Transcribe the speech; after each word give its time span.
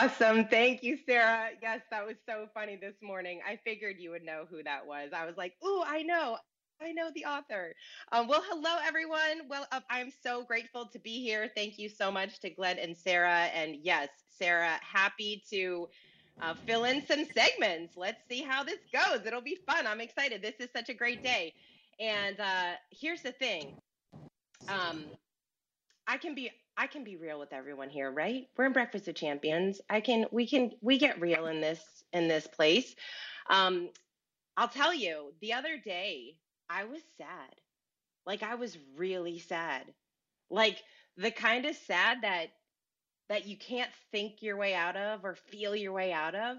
Awesome. 0.00 0.46
Thank 0.46 0.82
you, 0.82 0.98
Sarah. 1.06 1.50
Yes, 1.62 1.82
that 1.90 2.06
was 2.06 2.16
so 2.26 2.48
funny 2.54 2.76
this 2.80 2.94
morning. 3.02 3.40
I 3.46 3.58
figured 3.64 3.96
you 4.00 4.10
would 4.12 4.24
know 4.24 4.46
who 4.50 4.62
that 4.64 4.86
was. 4.86 5.10
I 5.14 5.26
was 5.26 5.36
like, 5.36 5.54
ooh, 5.64 5.82
I 5.86 6.02
know. 6.02 6.38
I 6.82 6.92
know 6.92 7.10
the 7.14 7.26
author. 7.26 7.74
Um, 8.12 8.28
well, 8.28 8.42
hello, 8.48 8.78
everyone. 8.86 9.48
Well, 9.50 9.66
uh, 9.72 9.80
I'm 9.90 10.10
so 10.22 10.44
grateful 10.44 10.86
to 10.86 10.98
be 11.00 11.22
here. 11.22 11.50
Thank 11.54 11.78
you 11.78 11.90
so 11.90 12.10
much 12.10 12.40
to 12.40 12.50
Glenn 12.50 12.78
and 12.78 12.96
Sarah. 12.96 13.50
And 13.54 13.76
yes, 13.82 14.08
Sarah, 14.38 14.78
happy 14.82 15.44
to 15.50 15.88
uh, 16.40 16.54
fill 16.66 16.84
in 16.84 17.06
some 17.06 17.26
segments. 17.34 17.96
Let's 17.96 18.22
see 18.30 18.42
how 18.42 18.64
this 18.64 18.80
goes. 18.92 19.26
It'll 19.26 19.42
be 19.42 19.58
fun. 19.66 19.86
I'm 19.86 20.00
excited. 20.00 20.42
This 20.42 20.56
is 20.60 20.70
such 20.74 20.88
a 20.88 20.94
great 20.94 21.22
day. 21.22 21.54
And 22.00 22.40
uh, 22.40 22.72
here's 22.90 23.22
the 23.22 23.32
thing 23.32 23.76
um, 24.68 25.06
I 26.06 26.18
can 26.18 26.34
be 26.34 26.50
I 26.76 26.86
can 26.86 27.04
be 27.04 27.16
real 27.16 27.38
with 27.38 27.52
everyone 27.52 27.90
here, 27.90 28.10
right? 28.10 28.46
We're 28.56 28.66
in 28.66 28.72
Breakfast 28.72 29.08
of 29.08 29.14
Champions. 29.14 29.80
I 29.90 30.00
can 30.00 30.26
we 30.30 30.46
can 30.46 30.72
we 30.80 30.98
get 30.98 31.20
real 31.20 31.46
in 31.46 31.60
this 31.60 31.80
in 32.12 32.28
this 32.28 32.46
place. 32.46 32.94
Um, 33.48 33.90
I'll 34.56 34.68
tell 34.68 34.94
you, 34.94 35.32
the 35.40 35.54
other 35.54 35.76
day 35.76 36.36
I 36.68 36.84
was 36.84 37.02
sad. 37.18 37.54
Like 38.26 38.42
I 38.42 38.54
was 38.54 38.78
really 38.96 39.38
sad. 39.38 39.82
Like 40.50 40.78
the 41.16 41.30
kind 41.30 41.66
of 41.66 41.76
sad 41.76 42.18
that 42.22 42.48
that 43.28 43.46
you 43.46 43.56
can't 43.56 43.90
think 44.10 44.42
your 44.42 44.56
way 44.56 44.74
out 44.74 44.96
of 44.96 45.24
or 45.24 45.34
feel 45.34 45.76
your 45.76 45.92
way 45.92 46.12
out 46.12 46.34
of. 46.34 46.56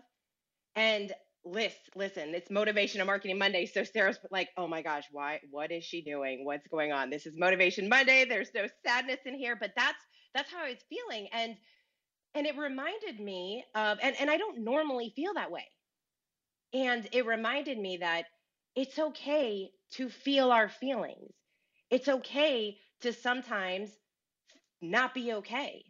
And 0.75 1.11
list 1.45 1.89
listen 1.95 2.35
it's 2.35 2.51
motivation 2.51 3.01
and 3.01 3.07
marketing 3.07 3.37
monday 3.37 3.65
so 3.65 3.83
sarah's 3.83 4.19
like 4.31 4.49
oh 4.57 4.67
my 4.67 4.81
gosh 4.81 5.05
why 5.11 5.39
what 5.51 5.71
is 5.71 5.83
she 5.83 6.01
doing? 6.03 6.45
What's 6.45 6.67
going 6.67 6.91
on? 6.91 7.09
This 7.09 7.25
is 7.25 7.37
motivation 7.37 7.89
monday 7.89 8.25
there's 8.25 8.51
no 8.53 8.67
sadness 8.85 9.19
in 9.25 9.35
here 9.35 9.57
but 9.59 9.71
that's 9.75 10.03
that's 10.35 10.51
how 10.51 10.63
i 10.63 10.69
was 10.69 10.79
feeling 10.89 11.27
and 11.33 11.55
and 12.35 12.47
it 12.47 12.57
reminded 12.57 13.19
me 13.19 13.63
of 13.75 13.97
and, 14.03 14.15
and 14.19 14.29
i 14.29 14.37
don't 14.37 14.59
normally 14.63 15.13
feel 15.15 15.33
that 15.35 15.51
way. 15.51 15.65
And 16.73 17.07
it 17.11 17.25
reminded 17.25 17.77
me 17.77 17.97
that 17.97 18.25
it's 18.75 18.97
okay 18.97 19.71
to 19.93 20.09
feel 20.09 20.51
our 20.51 20.69
feelings. 20.69 21.33
It's 21.89 22.07
okay 22.07 22.77
to 23.01 23.11
sometimes 23.11 23.91
not 24.81 25.13
be 25.13 25.33
okay. 25.33 25.83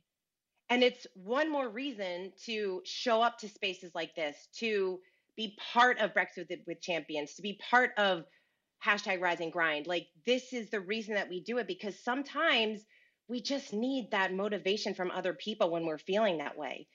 And 0.70 0.84
it's 0.84 1.06
one 1.16 1.52
more 1.52 1.70
reason 1.70 2.32
to 2.46 2.82
show 2.86 3.22
up 3.22 3.40
to 3.40 3.50
spaces 3.50 3.92
like 3.94 4.16
this 4.16 4.48
to 4.60 5.00
be 5.42 5.58
part 5.74 6.00
of 6.00 6.14
Breakfast 6.14 6.48
with, 6.50 6.60
with 6.68 6.82
Champions, 6.82 7.34
to 7.36 7.42
be 7.42 7.60
part 7.70 7.92
of 7.98 8.26
hashtag 8.86 9.22
Rise 9.22 9.40
and 9.40 9.52
Grind. 9.52 9.88
Like 9.88 10.08
this 10.26 10.54
is 10.54 10.70
the 10.70 10.80
reason 10.80 11.16
that 11.16 11.30
we 11.30 11.42
do 11.42 11.58
it 11.58 11.68
because 11.68 11.98
sometimes 12.04 12.82
we 13.28 13.42
just 13.42 13.74
need 13.74 14.12
that 14.12 14.34
motivation 14.34 14.94
from 14.94 15.12
other 15.12 15.34
people 15.34 15.72
when 15.72 15.86
we're 15.86 15.98
feeling 15.98 16.40
that 16.40 16.58
way. 16.58 16.88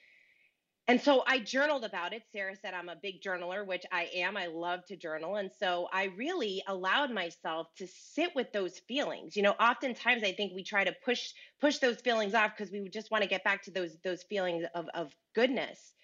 And 0.88 1.00
so 1.00 1.24
I 1.26 1.40
journaled 1.40 1.84
about 1.84 2.12
it. 2.12 2.22
Sarah 2.32 2.54
said 2.54 2.72
I'm 2.72 2.88
a 2.88 2.94
big 3.02 3.20
journaler, 3.20 3.66
which 3.66 3.84
I 3.90 4.08
am. 4.14 4.36
I 4.36 4.46
love 4.46 4.84
to 4.86 4.96
journal. 4.96 5.34
And 5.34 5.50
so 5.58 5.88
I 5.92 6.04
really 6.16 6.62
allowed 6.68 7.10
myself 7.10 7.66
to 7.78 7.88
sit 7.88 8.30
with 8.36 8.52
those 8.52 8.78
feelings. 8.86 9.36
You 9.36 9.42
know, 9.42 9.54
oftentimes 9.58 10.22
I 10.22 10.32
think 10.32 10.52
we 10.54 10.62
try 10.62 10.84
to 10.84 10.94
push 11.04 11.30
push 11.60 11.78
those 11.78 12.00
feelings 12.00 12.34
off 12.34 12.52
because 12.56 12.70
we 12.70 12.88
just 12.88 13.10
want 13.10 13.22
to 13.22 13.28
get 13.28 13.42
back 13.42 13.64
to 13.64 13.72
those 13.72 13.96
those 14.04 14.22
feelings 14.24 14.64
of, 14.76 14.86
of 14.94 15.12
goodness. 15.34 15.95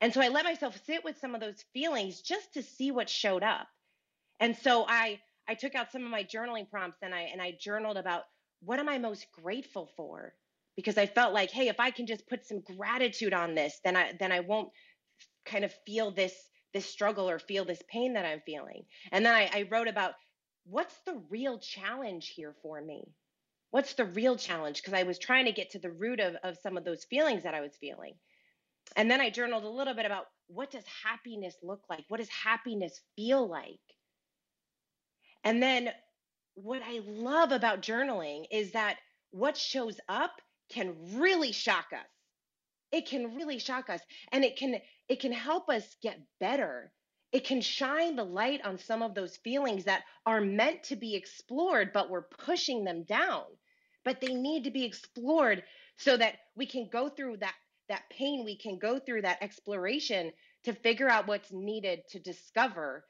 And 0.00 0.12
so 0.12 0.20
I 0.20 0.28
let 0.28 0.44
myself 0.44 0.78
sit 0.84 1.04
with 1.04 1.18
some 1.18 1.34
of 1.34 1.40
those 1.40 1.64
feelings 1.72 2.20
just 2.20 2.54
to 2.54 2.62
see 2.62 2.90
what 2.90 3.08
showed 3.08 3.42
up. 3.42 3.66
And 4.40 4.56
so 4.56 4.84
I 4.88 5.20
I 5.48 5.54
took 5.54 5.74
out 5.74 5.92
some 5.92 6.04
of 6.04 6.10
my 6.10 6.24
journaling 6.24 6.68
prompts 6.68 6.98
and 7.02 7.14
I 7.14 7.22
and 7.32 7.40
I 7.40 7.56
journaled 7.58 7.96
about 7.96 8.24
what 8.60 8.78
am 8.78 8.88
I 8.88 8.98
most 8.98 9.26
grateful 9.32 9.90
for? 9.96 10.34
Because 10.76 10.98
I 10.98 11.06
felt 11.06 11.32
like, 11.32 11.50
hey, 11.50 11.68
if 11.68 11.80
I 11.80 11.90
can 11.90 12.06
just 12.06 12.28
put 12.28 12.46
some 12.46 12.60
gratitude 12.60 13.32
on 13.32 13.54
this, 13.54 13.80
then 13.84 13.96
I 13.96 14.12
then 14.18 14.32
I 14.32 14.40
won't 14.40 14.70
kind 15.46 15.64
of 15.64 15.72
feel 15.86 16.10
this 16.10 16.34
this 16.74 16.86
struggle 16.86 17.30
or 17.30 17.38
feel 17.38 17.64
this 17.64 17.82
pain 17.88 18.14
that 18.14 18.26
I'm 18.26 18.42
feeling. 18.44 18.84
And 19.12 19.24
then 19.24 19.34
I, 19.34 19.50
I 19.52 19.68
wrote 19.70 19.88
about 19.88 20.12
what's 20.66 20.94
the 21.06 21.22
real 21.30 21.58
challenge 21.58 22.32
here 22.36 22.54
for 22.62 22.80
me? 22.82 23.04
What's 23.70 23.94
the 23.94 24.04
real 24.04 24.36
challenge? 24.36 24.82
Because 24.82 24.92
I 24.94 25.04
was 25.04 25.18
trying 25.18 25.46
to 25.46 25.52
get 25.52 25.70
to 25.70 25.78
the 25.78 25.90
root 25.90 26.20
of, 26.20 26.34
of 26.44 26.58
some 26.62 26.76
of 26.76 26.84
those 26.84 27.04
feelings 27.04 27.44
that 27.44 27.54
I 27.54 27.62
was 27.62 27.76
feeling. 27.80 28.14
And 28.94 29.10
then 29.10 29.20
I 29.20 29.30
journaled 29.30 29.64
a 29.64 29.68
little 29.68 29.94
bit 29.94 30.06
about 30.06 30.26
what 30.48 30.70
does 30.70 30.84
happiness 31.04 31.56
look 31.62 31.82
like? 31.90 32.04
What 32.08 32.18
does 32.18 32.28
happiness 32.28 33.00
feel 33.16 33.48
like? 33.48 33.80
And 35.44 35.62
then 35.62 35.90
what 36.54 36.82
I 36.82 37.00
love 37.04 37.52
about 37.52 37.82
journaling 37.82 38.46
is 38.50 38.72
that 38.72 38.96
what 39.30 39.56
shows 39.56 40.00
up 40.08 40.40
can 40.70 40.94
really 41.18 41.52
shock 41.52 41.86
us. 41.92 42.06
It 42.92 43.06
can 43.06 43.34
really 43.36 43.58
shock 43.58 43.90
us 43.90 44.00
and 44.32 44.44
it 44.44 44.56
can 44.56 44.80
it 45.08 45.20
can 45.20 45.32
help 45.32 45.68
us 45.68 45.84
get 46.02 46.18
better. 46.40 46.92
It 47.32 47.44
can 47.44 47.60
shine 47.60 48.16
the 48.16 48.24
light 48.24 48.64
on 48.64 48.78
some 48.78 49.02
of 49.02 49.14
those 49.14 49.36
feelings 49.36 49.84
that 49.84 50.04
are 50.24 50.40
meant 50.40 50.84
to 50.84 50.96
be 50.96 51.14
explored 51.14 51.92
but 51.92 52.08
we're 52.08 52.22
pushing 52.22 52.84
them 52.84 53.04
down. 53.04 53.44
But 54.04 54.20
they 54.20 54.34
need 54.34 54.64
to 54.64 54.70
be 54.70 54.84
explored 54.84 55.64
so 55.98 56.16
that 56.16 56.36
we 56.56 56.66
can 56.66 56.88
go 56.90 57.08
through 57.08 57.38
that 57.38 57.54
that 57.88 58.08
pain, 58.10 58.44
we 58.44 58.56
can 58.56 58.78
go 58.78 58.98
through 58.98 59.22
that 59.22 59.42
exploration 59.42 60.32
to 60.64 60.72
figure 60.72 61.08
out 61.08 61.26
what's 61.26 61.52
needed 61.52 62.00
to 62.10 62.18
discover 62.18 63.04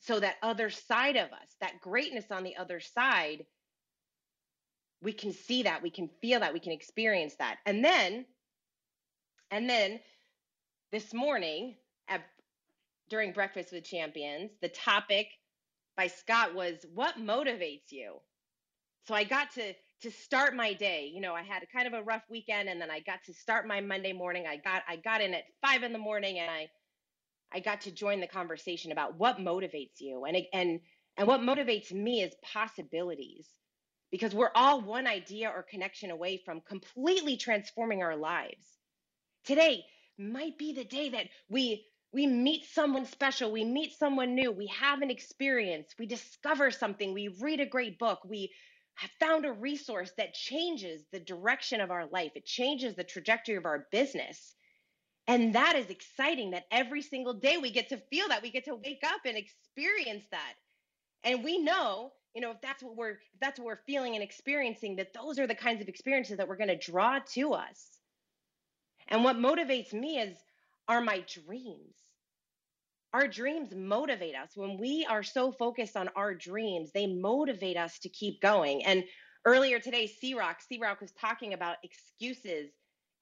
so 0.00 0.20
that 0.20 0.36
other 0.42 0.70
side 0.70 1.16
of 1.16 1.26
us, 1.32 1.56
that 1.60 1.80
greatness 1.80 2.26
on 2.30 2.42
the 2.42 2.56
other 2.56 2.80
side, 2.80 3.44
we 5.02 5.12
can 5.12 5.32
see 5.32 5.64
that, 5.64 5.82
we 5.82 5.90
can 5.90 6.08
feel 6.20 6.40
that, 6.40 6.54
we 6.54 6.60
can 6.60 6.72
experience 6.72 7.34
that. 7.38 7.58
And 7.66 7.84
then, 7.84 8.24
and 9.50 9.68
then 9.68 10.00
this 10.92 11.12
morning 11.12 11.76
at, 12.08 12.22
during 13.08 13.32
Breakfast 13.32 13.72
with 13.72 13.84
Champions, 13.84 14.50
the 14.62 14.68
topic 14.68 15.28
by 15.96 16.06
Scott 16.06 16.54
was 16.54 16.74
what 16.94 17.16
motivates 17.16 17.90
you? 17.90 18.14
So 19.06 19.14
I 19.14 19.24
got 19.24 19.52
to 19.54 19.74
to 20.02 20.10
start 20.10 20.54
my 20.54 20.74
day. 20.74 21.10
You 21.12 21.20
know, 21.20 21.34
I 21.34 21.42
had 21.42 21.62
kind 21.72 21.86
of 21.86 21.94
a 21.94 22.02
rough 22.02 22.22
weekend 22.30 22.68
and 22.68 22.80
then 22.80 22.90
I 22.90 23.00
got 23.00 23.20
to 23.26 23.34
start 23.34 23.66
my 23.66 23.80
Monday 23.80 24.12
morning. 24.12 24.46
I 24.46 24.56
got 24.56 24.82
I 24.88 24.96
got 24.96 25.20
in 25.20 25.34
at 25.34 25.44
five 25.64 25.82
in 25.82 25.92
the 25.92 25.98
morning 25.98 26.38
and 26.38 26.50
I 26.50 26.68
I 27.52 27.60
got 27.60 27.82
to 27.82 27.90
join 27.90 28.20
the 28.20 28.26
conversation 28.26 28.92
about 28.92 29.18
what 29.18 29.38
motivates 29.38 30.00
you. 30.00 30.24
And, 30.24 30.36
and, 30.52 30.80
and 31.16 31.28
what 31.28 31.40
motivates 31.40 31.92
me 31.92 32.22
is 32.22 32.34
possibilities 32.42 33.48
because 34.10 34.34
we're 34.34 34.50
all 34.54 34.82
one 34.82 35.06
idea 35.06 35.48
or 35.48 35.62
connection 35.62 36.10
away 36.10 36.42
from 36.44 36.60
completely 36.60 37.36
transforming 37.36 38.02
our 38.02 38.16
lives. 38.16 38.66
Today 39.44 39.84
might 40.18 40.58
be 40.58 40.72
the 40.72 40.84
day 40.84 41.10
that 41.10 41.26
we 41.48 41.86
we 42.12 42.26
meet 42.26 42.64
someone 42.72 43.04
special, 43.04 43.52
we 43.52 43.64
meet 43.64 43.92
someone 43.98 44.34
new, 44.34 44.50
we 44.50 44.68
have 44.68 45.02
an 45.02 45.10
experience, 45.10 45.88
we 45.98 46.06
discover 46.06 46.70
something, 46.70 47.12
we 47.12 47.28
read 47.42 47.60
a 47.60 47.66
great 47.66 47.98
book, 47.98 48.20
we 48.24 48.50
have 48.96 49.10
found 49.20 49.44
a 49.44 49.52
resource 49.52 50.10
that 50.16 50.34
changes 50.34 51.02
the 51.12 51.20
direction 51.20 51.80
of 51.80 51.90
our 51.90 52.06
life, 52.06 52.32
it 52.34 52.44
changes 52.44 52.96
the 52.96 53.04
trajectory 53.04 53.56
of 53.56 53.66
our 53.66 53.86
business. 53.92 54.54
And 55.28 55.54
that 55.54 55.76
is 55.76 55.90
exciting 55.90 56.52
that 56.52 56.66
every 56.70 57.02
single 57.02 57.34
day 57.34 57.58
we 57.58 57.70
get 57.70 57.90
to 57.90 57.98
feel 58.10 58.28
that, 58.28 58.42
we 58.42 58.50
get 58.50 58.64
to 58.66 58.74
wake 58.76 59.02
up 59.04 59.20
and 59.24 59.36
experience 59.36 60.24
that. 60.30 60.54
And 61.24 61.44
we 61.44 61.58
know, 61.58 62.12
you 62.34 62.40
know, 62.40 62.52
if 62.52 62.60
that's 62.62 62.82
what 62.82 62.96
we're 62.96 63.10
if 63.12 63.40
that's 63.40 63.58
what 63.58 63.66
we're 63.66 63.82
feeling 63.86 64.14
and 64.14 64.22
experiencing, 64.22 64.96
that 64.96 65.12
those 65.12 65.38
are 65.38 65.46
the 65.46 65.54
kinds 65.54 65.82
of 65.82 65.88
experiences 65.88 66.36
that 66.36 66.48
we're 66.48 66.56
going 66.56 66.68
to 66.68 66.78
draw 66.78 67.18
to 67.34 67.54
us. 67.54 67.98
And 69.08 69.24
what 69.24 69.36
motivates 69.36 69.92
me 69.92 70.18
is 70.18 70.36
are 70.88 71.00
my 71.00 71.24
dreams. 71.44 71.96
Our 73.12 73.28
dreams 73.28 73.74
motivate 73.74 74.34
us. 74.34 74.50
When 74.54 74.78
we 74.78 75.06
are 75.08 75.22
so 75.22 75.52
focused 75.52 75.96
on 75.96 76.10
our 76.16 76.34
dreams, 76.34 76.90
they 76.92 77.06
motivate 77.06 77.76
us 77.76 77.98
to 78.00 78.08
keep 78.08 78.40
going. 78.40 78.84
And 78.84 79.04
earlier 79.44 79.78
today, 79.78 80.06
C 80.06 80.34
Rock, 80.34 80.58
C 80.68 80.78
Rock 80.78 81.00
was 81.00 81.12
talking 81.12 81.54
about 81.54 81.76
excuses 81.82 82.70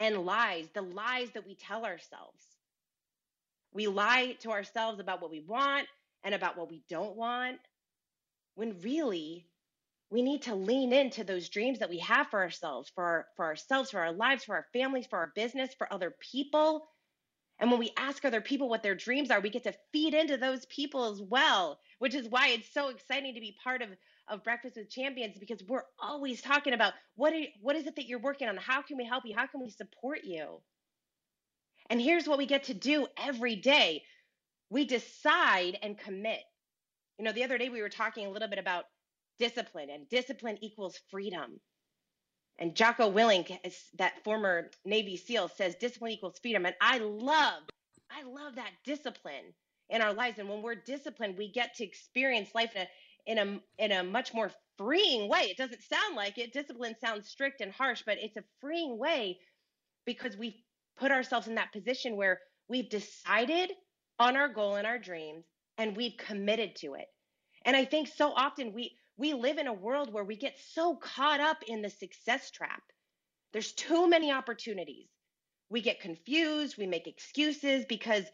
and 0.01 0.25
lies, 0.27 0.67
the 0.75 0.83
lies 0.83 1.31
that 1.35 1.47
we 1.47 1.55
tell 1.55 1.85
ourselves. 1.85 2.45
We 3.73 3.87
lie 3.87 4.37
to 4.41 4.51
ourselves 4.51 5.01
about 5.01 5.23
what 5.23 5.31
we 5.31 5.45
want 5.47 5.87
and 6.25 6.35
about 6.35 6.57
what 6.57 6.71
we 6.71 6.83
don't 6.89 7.17
want, 7.17 7.59
when 8.55 8.81
really 8.81 9.47
we 10.11 10.23
need 10.23 10.43
to 10.43 10.55
lean 10.55 10.93
into 10.93 11.25
those 11.25 11.49
dreams 11.49 11.81
that 11.81 11.91
we 11.91 11.99
have 11.99 12.29
for 12.29 12.41
ourselves, 12.41 12.91
for 12.95 13.05
our, 13.05 13.27
for 13.37 13.45
ourselves, 13.45 13.91
for 13.91 14.01
our 14.01 14.13
lives, 14.13 14.45
for 14.45 14.55
our 14.55 14.67
families, 14.73 15.07
for 15.07 15.19
our 15.19 15.33
business, 15.35 15.75
for 15.77 15.93
other 15.93 16.15
people. 16.33 16.87
And 17.61 17.71
when 17.71 17.79
we 17.79 17.93
ask 17.97 18.25
other 18.25 18.41
people 18.41 18.69
what 18.69 18.83
their 18.83 18.95
dreams 18.95 19.31
are, 19.31 19.41
we 19.41 19.51
get 19.51 19.65
to 19.65 19.75
feed 19.93 20.13
into 20.15 20.37
those 20.37 20.67
people 20.67 21.13
as 21.13 21.23
well, 21.23 21.79
which 21.99 22.15
is 22.15 22.29
why 22.29 22.49
it's 22.49 22.73
so 22.73 22.89
exciting 22.89 23.35
to 23.35 23.41
be 23.41 23.57
part 23.63 23.81
of, 23.81 23.91
of 24.29 24.43
Breakfast 24.43 24.77
with 24.77 24.91
Champions 24.91 25.39
because 25.39 25.63
we're 25.69 25.85
always 26.03 26.43
talking 26.43 26.73
about 26.73 26.95
what, 27.15 27.33
are, 27.33 27.43
what 27.61 27.77
is 27.77 27.87
it 27.87 27.97
that 27.97 28.07
you're 28.07 28.19
working 28.19 28.49
on? 28.49 28.57
How 28.57 28.83
can 28.83 28.97
we 28.97 29.05
help 29.05 29.25
you? 29.25 29.35
How 29.37 29.47
can 29.47 29.61
we 29.61 29.71
support 29.71 30.25
you? 30.25 30.61
And 31.91 32.01
here's 32.01 32.27
what 32.27 32.39
we 32.39 32.47
get 32.47 32.65
to 32.65 32.75
do 32.75 33.07
every 33.17 33.57
day 33.57 34.03
we 34.71 34.85
decide 34.85 35.79
and 35.83 35.97
commit. 35.97 36.41
You 37.19 37.25
know, 37.25 37.33
the 37.33 37.45
other 37.45 37.59
day 37.59 37.69
we 37.69 37.83
were 37.83 37.89
talking 37.89 38.27
a 38.27 38.31
little 38.31 38.49
bit 38.49 38.59
about 38.59 38.87
discipline, 39.39 39.91
and 39.91 40.09
discipline 40.09 40.59
equals 40.63 40.99
freedom. 41.11 41.61
And 42.59 42.75
Jocko 42.75 43.11
Willink, 43.11 43.59
that 43.99 44.23
former 44.23 44.71
Navy 44.85 45.17
SEAL, 45.17 45.49
says 45.49 45.75
discipline 45.75 46.13
equals 46.13 46.39
freedom. 46.41 46.67
And 46.67 46.75
I 46.81 46.99
love, 46.99 47.63
I 48.11 48.23
love 48.23 48.55
that 48.57 48.71
discipline 48.85 49.55
in 49.91 50.01
our 50.01 50.13
lives. 50.13 50.39
And 50.39 50.49
when 50.49 50.63
we're 50.63 50.77
disciplined, 50.77 51.37
we 51.37 51.51
get 51.51 51.75
to 51.77 51.85
experience 51.85 52.55
life 52.55 52.73
in 52.75 52.83
a 52.83 52.89
in 53.27 53.39
a 53.39 53.83
in 53.83 53.93
a 53.93 54.05
much 54.05 54.35
more 54.35 54.51
freeing 54.77 55.29
way. 55.29 55.43
It 55.51 55.57
doesn't 55.57 55.83
sound 55.83 56.17
like 56.17 56.39
it. 56.39 56.53
Discipline 56.53 56.95
sounds 57.01 57.29
strict 57.29 57.61
and 57.61 57.73
harsh, 57.73 58.03
but 58.05 58.19
it's 58.21 58.37
a 58.37 58.45
freeing 58.61 58.99
way 58.99 59.39
because 60.05 60.37
we 60.37 60.65
put 60.97 61.11
ourselves 61.11 61.49
in 61.49 61.55
that 61.57 61.73
position 61.73 62.17
where 62.17 62.41
we've 62.69 62.89
decided 62.89 63.73
on 64.19 64.37
our 64.37 64.49
goal 64.49 64.77
and 64.77 64.87
our 64.87 64.99
dreams 64.99 65.45
and 65.79 65.97
we've 65.97 66.17
committed 66.17 66.77
to 66.77 66.95
it. 66.95 67.07
And 67.65 67.77
I 67.77 67.85
think 67.85 68.09
so 68.09 68.33
often 68.33 68.73
we 68.73 68.97
we 69.17 69.33
live 69.35 69.59
in 69.59 69.67
a 69.67 69.73
world 69.73 70.13
where 70.13 70.25
we 70.25 70.37
get 70.37 70.59
so 70.73 70.97
caught 70.97 71.41
up 71.41 71.63
in 71.67 71.83
the 71.83 71.91
success 71.91 72.51
trap. 72.51 72.83
There's 73.53 73.73
too 73.73 74.09
many 74.09 74.33
opportunities. 74.33 75.09
We 75.71 75.81
get 75.81 76.01
confused, 76.01 76.77
we 76.77 76.87
make 76.87 77.07
excuses 77.07 77.85
because 77.89 78.25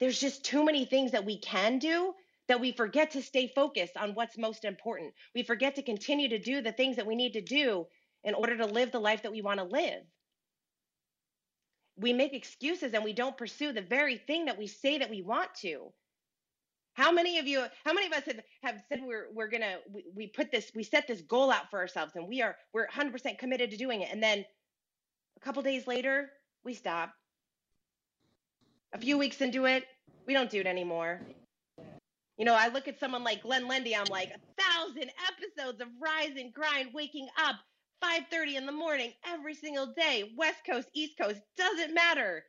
there's 0.00 0.18
just 0.18 0.44
too 0.44 0.64
many 0.64 0.84
things 0.84 1.12
that 1.12 1.26
we 1.26 1.38
can 1.38 1.78
do 1.78 2.14
that 2.48 2.60
we 2.60 2.72
forget 2.72 3.12
to 3.12 3.22
stay 3.22 3.52
focused 3.54 3.96
on 3.96 4.14
what's 4.14 4.36
most 4.38 4.64
important. 4.64 5.14
We 5.34 5.42
forget 5.42 5.76
to 5.76 5.82
continue 5.82 6.28
to 6.30 6.38
do 6.38 6.60
the 6.60 6.72
things 6.72 6.96
that 6.96 7.06
we 7.06 7.14
need 7.14 7.34
to 7.34 7.40
do 7.40 7.86
in 8.24 8.34
order 8.34 8.56
to 8.56 8.66
live 8.66 8.92
the 8.92 9.00
life 9.00 9.22
that 9.22 9.32
we 9.32 9.42
want 9.42 9.60
to 9.60 9.64
live. 9.64 10.02
We 11.96 12.12
make 12.12 12.34
excuses 12.34 12.94
and 12.94 13.04
we 13.04 13.12
don't 13.12 13.36
pursue 13.36 13.72
the 13.72 13.82
very 13.82 14.16
thing 14.16 14.46
that 14.46 14.58
we 14.58 14.66
say 14.66 14.98
that 14.98 15.10
we 15.10 15.22
want 15.22 15.54
to. 15.60 15.92
How 16.94 17.10
many 17.10 17.38
of 17.38 17.46
you, 17.46 17.64
how 17.84 17.92
many 17.92 18.06
of 18.06 18.12
us 18.12 18.24
have, 18.26 18.40
have 18.62 18.82
said 18.88 19.00
we're 19.02 19.28
we're 19.32 19.48
gonna 19.48 19.76
we, 19.90 20.04
we 20.14 20.26
put 20.26 20.50
this 20.50 20.70
we 20.74 20.82
set 20.82 21.06
this 21.06 21.22
goal 21.22 21.50
out 21.50 21.70
for 21.70 21.78
ourselves 21.78 22.12
and 22.16 22.28
we 22.28 22.42
are 22.42 22.56
we're 22.74 22.86
100% 22.88 23.38
committed 23.38 23.70
to 23.70 23.76
doing 23.76 24.02
it 24.02 24.10
and 24.12 24.22
then 24.22 24.44
a 25.36 25.40
couple 25.40 25.62
days 25.62 25.86
later 25.86 26.30
we 26.64 26.74
stop. 26.74 27.12
A 28.94 28.98
few 28.98 29.16
weeks 29.16 29.40
into 29.40 29.64
it, 29.64 29.84
we 30.26 30.34
don't 30.34 30.50
do 30.50 30.60
it 30.60 30.66
anymore. 30.66 31.22
You 32.36 32.44
know, 32.44 32.54
I 32.54 32.68
look 32.68 32.88
at 32.88 33.00
someone 33.00 33.24
like 33.24 33.42
Glenn 33.42 33.68
Lundy, 33.68 33.96
I'm 33.96 34.04
like 34.10 34.30
a 34.30 34.62
thousand 34.62 35.10
episodes 35.28 35.80
of 35.80 35.88
rise 36.00 36.36
and 36.36 36.52
grind, 36.52 36.90
waking 36.92 37.28
up 37.38 37.56
5:30 38.04 38.56
in 38.56 38.66
the 38.66 38.72
morning 38.72 39.12
every 39.26 39.54
single 39.54 39.94
day, 39.96 40.32
West 40.36 40.58
Coast, 40.68 40.88
East 40.92 41.16
Coast, 41.18 41.40
doesn't 41.56 41.94
matter. 41.94 42.44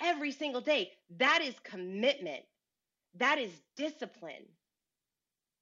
Every 0.00 0.32
single 0.32 0.60
day. 0.60 0.92
That 1.18 1.40
is 1.42 1.54
commitment 1.64 2.44
that 3.18 3.38
is 3.38 3.50
discipline. 3.76 4.46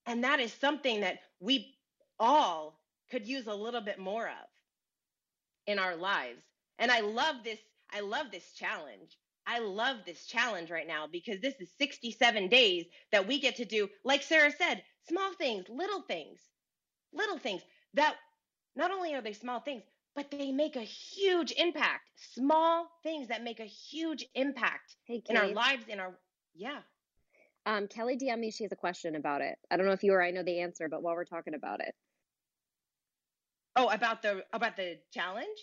And 0.06 0.24
that 0.24 0.40
is 0.40 0.52
something 0.52 1.00
that 1.00 1.18
we 1.40 1.74
all 2.18 2.78
could 3.10 3.26
use 3.26 3.46
a 3.46 3.54
little 3.54 3.80
bit 3.80 3.98
more 3.98 4.26
of 4.26 4.48
in 5.66 5.78
our 5.78 5.96
lives. 5.96 6.42
And 6.78 6.90
I 6.90 7.00
love 7.00 7.36
this 7.44 7.58
I 7.92 8.00
love 8.00 8.26
this 8.32 8.52
challenge. 8.52 9.18
I 9.46 9.58
love 9.60 9.98
this 10.04 10.26
challenge 10.26 10.70
right 10.70 10.86
now 10.86 11.06
because 11.06 11.40
this 11.40 11.54
is 11.60 11.70
67 11.78 12.48
days 12.48 12.86
that 13.12 13.28
we 13.28 13.38
get 13.38 13.56
to 13.56 13.64
do 13.64 13.88
like 14.04 14.22
Sarah 14.22 14.50
said, 14.50 14.82
small 15.08 15.32
things, 15.34 15.66
little 15.68 16.02
things. 16.02 16.40
Little 17.12 17.38
things 17.38 17.62
that 17.94 18.16
not 18.74 18.90
only 18.90 19.14
are 19.14 19.20
they 19.20 19.32
small 19.34 19.60
things, 19.60 19.82
but 20.16 20.30
they 20.30 20.50
make 20.50 20.76
a 20.76 20.80
huge 20.80 21.52
impact. 21.52 22.08
Small 22.32 22.88
things 23.02 23.28
that 23.28 23.44
make 23.44 23.60
a 23.60 23.64
huge 23.64 24.24
impact 24.34 24.96
hey, 25.04 25.22
in 25.28 25.36
our 25.36 25.48
lives 25.48 25.84
in 25.88 26.00
our 26.00 26.18
yeah. 26.54 26.80
Um, 27.66 27.88
Kelly 27.88 28.16
DM 28.16 28.38
me. 28.38 28.50
She 28.50 28.64
has 28.64 28.72
a 28.72 28.76
question 28.76 29.14
about 29.14 29.40
it. 29.40 29.56
I 29.70 29.76
don't 29.76 29.86
know 29.86 29.92
if 29.92 30.02
you 30.02 30.12
or 30.12 30.22
I 30.22 30.30
know 30.30 30.42
the 30.42 30.60
answer, 30.60 30.88
but 30.88 31.02
while 31.02 31.14
we're 31.14 31.24
talking 31.24 31.54
about 31.54 31.80
it. 31.80 31.94
Oh, 33.76 33.88
about 33.88 34.22
the 34.22 34.44
about 34.52 34.76
the 34.76 34.98
challenge? 35.12 35.58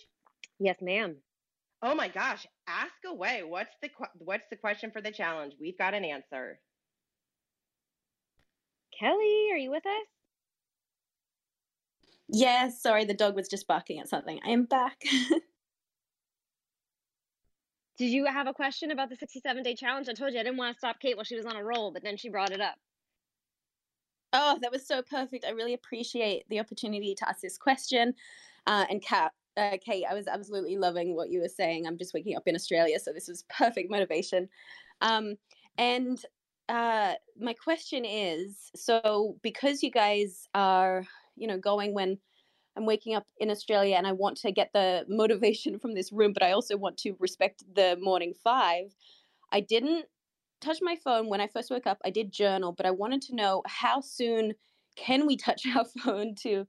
Yes, 0.58 0.76
ma'am. 0.80 1.16
Oh 1.82 1.94
my 1.94 2.08
gosh, 2.08 2.46
ask 2.68 2.92
away. 3.06 3.42
What's 3.44 3.74
the 3.82 3.90
what's 4.18 4.44
the 4.50 4.56
question 4.56 4.90
for 4.90 5.00
the 5.00 5.10
challenge? 5.12 5.54
We've 5.60 5.78
got 5.78 5.94
an 5.94 6.04
answer. 6.04 6.60
Kelly, 8.98 9.48
are 9.52 9.56
you 9.56 9.70
with 9.70 9.86
us? 9.86 10.06
Yes, 12.28 12.72
yeah, 12.74 12.90
sorry, 12.90 13.04
the 13.04 13.14
dog 13.14 13.34
was 13.34 13.48
just 13.48 13.66
barking 13.66 13.98
at 13.98 14.08
something. 14.08 14.40
I 14.44 14.50
am 14.50 14.64
back. 14.64 15.02
Did 17.98 18.10
you 18.10 18.26
have 18.26 18.46
a 18.46 18.54
question 18.54 18.90
about 18.90 19.10
the 19.10 19.16
67 19.16 19.62
day 19.62 19.74
challenge? 19.74 20.08
I 20.08 20.14
told 20.14 20.32
you 20.32 20.40
I 20.40 20.42
didn't 20.42 20.58
want 20.58 20.74
to 20.74 20.78
stop 20.78 20.98
Kate 21.00 21.16
while 21.16 21.24
she 21.24 21.36
was 21.36 21.46
on 21.46 21.56
a 21.56 21.64
roll, 21.64 21.92
but 21.92 22.02
then 22.02 22.16
she 22.16 22.28
brought 22.28 22.50
it 22.50 22.60
up. 22.60 22.76
Oh, 24.32 24.58
that 24.62 24.72
was 24.72 24.86
so 24.86 25.02
perfect. 25.02 25.44
I 25.44 25.50
really 25.50 25.74
appreciate 25.74 26.48
the 26.48 26.58
opportunity 26.58 27.14
to 27.14 27.28
ask 27.28 27.40
this 27.40 27.58
question. 27.58 28.14
Uh, 28.66 28.86
and 28.88 29.02
Kat, 29.02 29.32
uh, 29.58 29.76
Kate, 29.84 30.06
I 30.08 30.14
was 30.14 30.26
absolutely 30.26 30.78
loving 30.78 31.14
what 31.14 31.30
you 31.30 31.40
were 31.40 31.48
saying. 31.48 31.86
I'm 31.86 31.98
just 31.98 32.14
waking 32.14 32.36
up 32.36 32.44
in 32.46 32.54
Australia, 32.54 32.98
so 32.98 33.12
this 33.12 33.28
was 33.28 33.44
perfect 33.50 33.90
motivation. 33.90 34.48
Um, 35.02 35.34
and 35.76 36.18
uh, 36.68 37.14
my 37.38 37.52
question 37.52 38.04
is 38.06 38.70
so 38.74 39.36
because 39.42 39.82
you 39.82 39.90
guys 39.90 40.48
are, 40.54 41.04
you 41.36 41.46
know, 41.46 41.58
going 41.58 41.92
when 41.92 42.18
I'm 42.76 42.86
waking 42.86 43.14
up 43.14 43.26
in 43.38 43.50
Australia 43.50 43.96
and 43.96 44.06
I 44.06 44.12
want 44.12 44.38
to 44.38 44.52
get 44.52 44.70
the 44.72 45.04
motivation 45.08 45.78
from 45.78 45.94
this 45.94 46.12
room, 46.12 46.32
but 46.32 46.42
I 46.42 46.52
also 46.52 46.76
want 46.76 46.96
to 46.98 47.16
respect 47.18 47.62
the 47.74 47.98
morning 48.00 48.34
five. 48.42 48.94
I 49.50 49.60
didn't 49.60 50.06
touch 50.60 50.78
my 50.80 50.96
phone 50.96 51.28
when 51.28 51.40
I 51.40 51.48
first 51.48 51.70
woke 51.70 51.86
up. 51.86 51.98
I 52.04 52.10
did 52.10 52.32
journal, 52.32 52.72
but 52.72 52.86
I 52.86 52.90
wanted 52.90 53.22
to 53.22 53.34
know 53.34 53.62
how 53.66 54.00
soon 54.00 54.54
can 54.96 55.26
we 55.26 55.36
touch 55.36 55.66
our 55.76 55.84
phone 55.84 56.34
to 56.42 56.66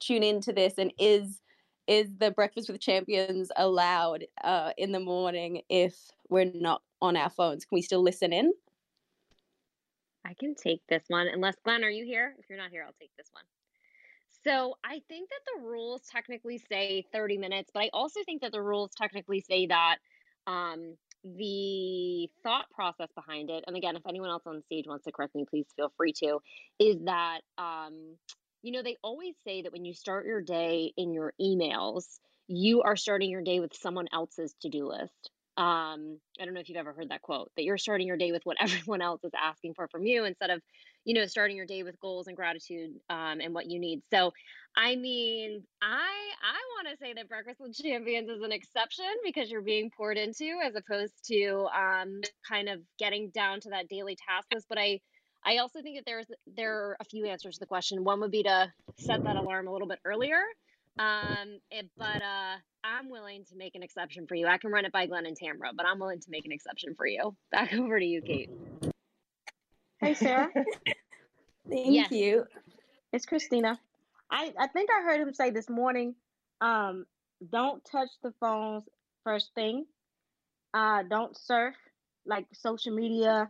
tune 0.00 0.22
into 0.22 0.52
this? 0.52 0.74
And 0.78 0.92
is 0.98 1.40
is 1.86 2.16
the 2.16 2.30
breakfast 2.30 2.70
with 2.70 2.80
champions 2.80 3.50
allowed 3.56 4.24
uh, 4.42 4.70
in 4.78 4.90
the 4.90 5.00
morning 5.00 5.60
if 5.68 5.94
we're 6.30 6.50
not 6.54 6.80
on 7.02 7.14
our 7.14 7.28
phones? 7.28 7.66
Can 7.66 7.76
we 7.76 7.82
still 7.82 8.02
listen 8.02 8.32
in? 8.32 8.54
I 10.24 10.32
can 10.32 10.54
take 10.54 10.80
this 10.88 11.02
one. 11.08 11.26
Unless 11.26 11.56
glenn 11.62 11.84
are 11.84 11.90
you 11.90 12.06
here? 12.06 12.34
If 12.38 12.48
you're 12.48 12.56
not 12.56 12.70
here 12.70 12.84
i'll 12.86 12.94
take 12.98 13.14
this 13.18 13.28
one 13.32 13.44
so 14.44 14.74
I 14.84 15.00
think 15.08 15.30
that 15.30 15.40
the 15.54 15.66
rules 15.66 16.02
technically 16.10 16.58
say 16.70 17.04
30 17.12 17.38
minutes, 17.38 17.70
but 17.72 17.82
I 17.82 17.90
also 17.92 18.20
think 18.24 18.42
that 18.42 18.52
the 18.52 18.62
rules 18.62 18.90
technically 18.96 19.40
say 19.40 19.66
that 19.66 19.96
um, 20.46 20.96
the 21.24 22.28
thought 22.42 22.70
process 22.70 23.08
behind 23.14 23.50
it, 23.50 23.64
and 23.66 23.76
again, 23.76 23.96
if 23.96 24.02
anyone 24.06 24.30
else 24.30 24.42
on 24.46 24.62
stage 24.62 24.86
wants 24.86 25.04
to 25.04 25.12
correct 25.12 25.34
me, 25.34 25.44
please 25.48 25.66
feel 25.76 25.92
free 25.96 26.12
to, 26.20 26.40
is 26.78 26.96
that 27.04 27.40
um, 27.58 28.16
you 28.64 28.72
know, 28.72 28.82
they 28.82 28.96
always 29.02 29.34
say 29.46 29.62
that 29.62 29.72
when 29.72 29.84
you 29.84 29.92
start 29.92 30.26
your 30.26 30.40
day 30.40 30.90
in 30.96 31.12
your 31.12 31.34
emails, 31.38 32.18
you 32.48 32.80
are 32.80 32.96
starting 32.96 33.30
your 33.30 33.42
day 33.42 33.60
with 33.60 33.74
someone 33.74 34.06
else's 34.10 34.54
to-do 34.62 34.88
list. 34.88 35.30
Um, 35.58 36.18
I 36.40 36.44
don't 36.44 36.54
know 36.54 36.60
if 36.60 36.68
you've 36.70 36.78
ever 36.78 36.94
heard 36.94 37.10
that 37.10 37.20
quote, 37.20 37.52
that 37.56 37.64
you're 37.64 37.76
starting 37.76 38.06
your 38.06 38.16
day 38.16 38.32
with 38.32 38.40
what 38.44 38.56
everyone 38.60 39.02
else 39.02 39.22
is 39.22 39.32
asking 39.38 39.74
for 39.74 39.86
from 39.88 40.06
you 40.06 40.24
instead 40.24 40.48
of, 40.48 40.62
you 41.04 41.14
know, 41.14 41.26
starting 41.26 41.56
your 41.56 41.66
day 41.66 41.82
with 41.82 42.00
goals 42.00 42.26
and 42.26 42.36
gratitude 42.36 42.92
um, 43.10 43.40
and 43.40 43.54
what 43.54 43.70
you 43.70 43.78
need. 43.78 44.02
So, 44.10 44.32
I 44.76 44.96
mean, 44.96 45.62
I 45.82 46.10
I 46.42 46.58
want 46.76 46.88
to 46.90 46.96
say 46.96 47.12
that 47.14 47.28
Breakfast 47.28 47.60
with 47.60 47.74
Champions 47.74 48.28
is 48.28 48.42
an 48.42 48.52
exception 48.52 49.04
because 49.24 49.50
you're 49.50 49.62
being 49.62 49.90
poured 49.96 50.16
into 50.16 50.58
as 50.64 50.74
opposed 50.74 51.14
to 51.26 51.68
um, 51.76 52.20
kind 52.48 52.68
of 52.68 52.80
getting 52.98 53.30
down 53.30 53.60
to 53.60 53.70
that 53.70 53.88
daily 53.88 54.16
task 54.28 54.48
list. 54.52 54.66
But 54.68 54.78
I 54.78 55.00
I 55.44 55.58
also 55.58 55.82
think 55.82 55.98
that 55.98 56.04
there's 56.06 56.26
there 56.56 56.74
are 56.74 56.96
a 57.00 57.04
few 57.04 57.26
answers 57.26 57.54
to 57.54 57.60
the 57.60 57.66
question. 57.66 58.04
One 58.04 58.20
would 58.20 58.30
be 58.30 58.42
to 58.44 58.72
set 58.98 59.22
that 59.24 59.36
alarm 59.36 59.68
a 59.68 59.72
little 59.72 59.88
bit 59.88 59.98
earlier. 60.04 60.40
Um, 60.98 61.58
it, 61.70 61.90
but 61.96 62.22
uh, 62.22 62.56
I'm 62.84 63.10
willing 63.10 63.44
to 63.46 63.56
make 63.56 63.74
an 63.74 63.82
exception 63.82 64.26
for 64.26 64.36
you. 64.36 64.46
I 64.46 64.58
can 64.58 64.70
run 64.70 64.84
it 64.84 64.92
by 64.92 65.06
Glenn 65.06 65.26
and 65.26 65.36
Tamra, 65.36 65.70
but 65.76 65.86
I'm 65.86 65.98
willing 65.98 66.20
to 66.20 66.30
make 66.30 66.46
an 66.46 66.52
exception 66.52 66.94
for 66.96 67.06
you. 67.06 67.36
Back 67.50 67.72
over 67.78 67.98
to 67.98 68.04
you, 68.04 68.22
Kate. 68.22 68.50
Hey, 70.04 70.14
Sarah. 70.14 70.50
Thank 71.68 71.86
Yes. 71.94 72.10
you. 72.12 72.44
it's 73.12 73.24
Christina. 73.24 73.80
I, 74.30 74.52
I 74.58 74.66
think 74.68 74.90
I 74.90 75.02
heard 75.02 75.20
him 75.20 75.32
say 75.32 75.50
this 75.50 75.70
morning, 75.70 76.14
um, 76.60 77.06
don't 77.50 77.82
touch 77.84 78.08
the 78.22 78.32
phones 78.40 78.84
first 79.22 79.50
thing. 79.54 79.86
Uh, 80.74 81.04
don't 81.08 81.36
surf 81.36 81.74
like 82.26 82.46
social 82.52 82.94
media 82.94 83.48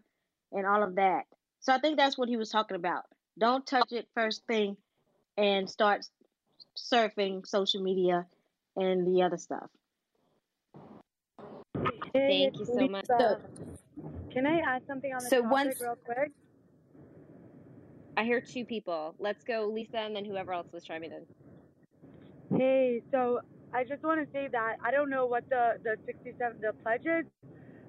and 0.52 0.66
all 0.66 0.82
of 0.82 0.94
that. 0.96 1.24
So 1.60 1.72
I 1.72 1.78
think 1.78 1.96
that's 1.96 2.16
what 2.16 2.28
he 2.28 2.36
was 2.36 2.50
talking 2.50 2.76
about. 2.76 3.04
Don't 3.38 3.66
touch 3.66 3.90
it 3.90 4.06
first 4.14 4.46
thing 4.46 4.76
and 5.36 5.68
start 5.68 6.06
surfing 6.76 7.44
social 7.46 7.82
media 7.82 8.26
and 8.76 9.06
the 9.06 9.22
other 9.22 9.38
stuff. 9.38 9.68
Hey, 12.12 12.50
Thank 12.52 12.58
you 12.60 12.66
so 12.66 12.86
much. 12.88 13.06
Lisa. 13.10 13.40
Can 14.32 14.46
I 14.46 14.60
add 14.66 14.82
something 14.86 15.12
on 15.12 15.22
the 15.24 15.28
So 15.30 15.36
topic 15.42 15.50
once- 15.52 15.80
real 15.80 15.96
quick? 16.04 16.32
I 18.16 18.24
hear 18.24 18.40
two 18.40 18.64
people. 18.64 19.14
Let's 19.18 19.44
go, 19.44 19.66
Lisa, 19.68 19.98
and 19.98 20.16
then 20.16 20.24
whoever 20.24 20.52
else 20.52 20.72
was 20.72 20.84
chiming 20.84 21.12
in. 21.12 21.26
Hey, 22.56 23.02
so 23.10 23.40
I 23.74 23.84
just 23.84 24.02
want 24.04 24.24
to 24.24 24.32
say 24.32 24.48
that 24.52 24.76
I 24.84 24.90
don't 24.92 25.10
know 25.10 25.26
what 25.26 25.48
the 25.50 25.78
the 25.82 25.96
67 26.06 26.58
the 26.62 26.72
pledge 26.82 27.06
is, 27.06 27.26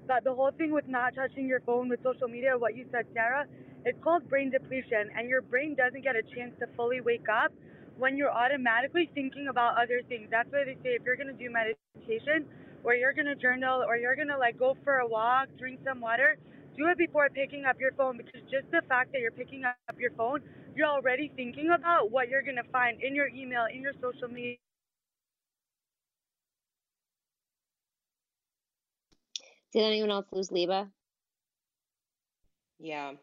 but 0.07 0.23
the 0.23 0.33
whole 0.33 0.51
thing 0.57 0.71
with 0.73 0.87
not 0.87 1.15
touching 1.15 1.47
your 1.47 1.61
phone 1.61 1.89
with 1.89 2.01
social 2.03 2.27
media, 2.27 2.57
what 2.57 2.75
you 2.75 2.85
said, 2.91 3.05
Sarah, 3.13 3.45
it's 3.85 3.99
called 4.03 4.29
brain 4.29 4.51
depletion, 4.51 5.11
and 5.17 5.29
your 5.29 5.41
brain 5.41 5.75
doesn't 5.75 6.03
get 6.03 6.15
a 6.15 6.23
chance 6.35 6.53
to 6.59 6.67
fully 6.75 7.01
wake 7.01 7.29
up 7.29 7.53
when 7.97 8.17
you're 8.17 8.31
automatically 8.31 9.09
thinking 9.13 9.47
about 9.49 9.77
other 9.81 10.01
things. 10.09 10.27
That's 10.31 10.51
why 10.51 10.65
they 10.65 10.75
say 10.83 10.95
if 10.97 11.03
you're 11.05 11.17
gonna 11.17 11.33
do 11.33 11.49
meditation, 11.51 12.45
or 12.83 12.95
you're 12.95 13.13
gonna 13.13 13.35
journal, 13.35 13.83
or 13.87 13.97
you're 13.97 14.15
gonna 14.15 14.37
like 14.39 14.57
go 14.57 14.75
for 14.83 14.97
a 14.99 15.07
walk, 15.07 15.49
drink 15.59 15.79
some 15.85 16.01
water, 16.01 16.37
do 16.77 16.87
it 16.87 16.97
before 16.97 17.29
picking 17.29 17.65
up 17.65 17.79
your 17.79 17.91
phone 17.93 18.17
because 18.17 18.41
just 18.51 18.69
the 18.71 18.81
fact 18.87 19.11
that 19.13 19.21
you're 19.21 19.31
picking 19.31 19.63
up 19.65 19.99
your 19.99 20.11
phone, 20.11 20.41
you're 20.75 20.87
already 20.87 21.31
thinking 21.35 21.69
about 21.73 22.11
what 22.11 22.29
you're 22.29 22.43
gonna 22.43 22.63
find 22.71 23.01
in 23.01 23.15
your 23.15 23.27
email, 23.27 23.65
in 23.73 23.81
your 23.81 23.93
social 24.01 24.27
media. 24.27 24.57
Did 29.73 29.83
anyone 29.83 30.11
else 30.11 30.25
lose 30.31 30.51
Liba? 30.51 30.89
Yeah. 32.79 33.13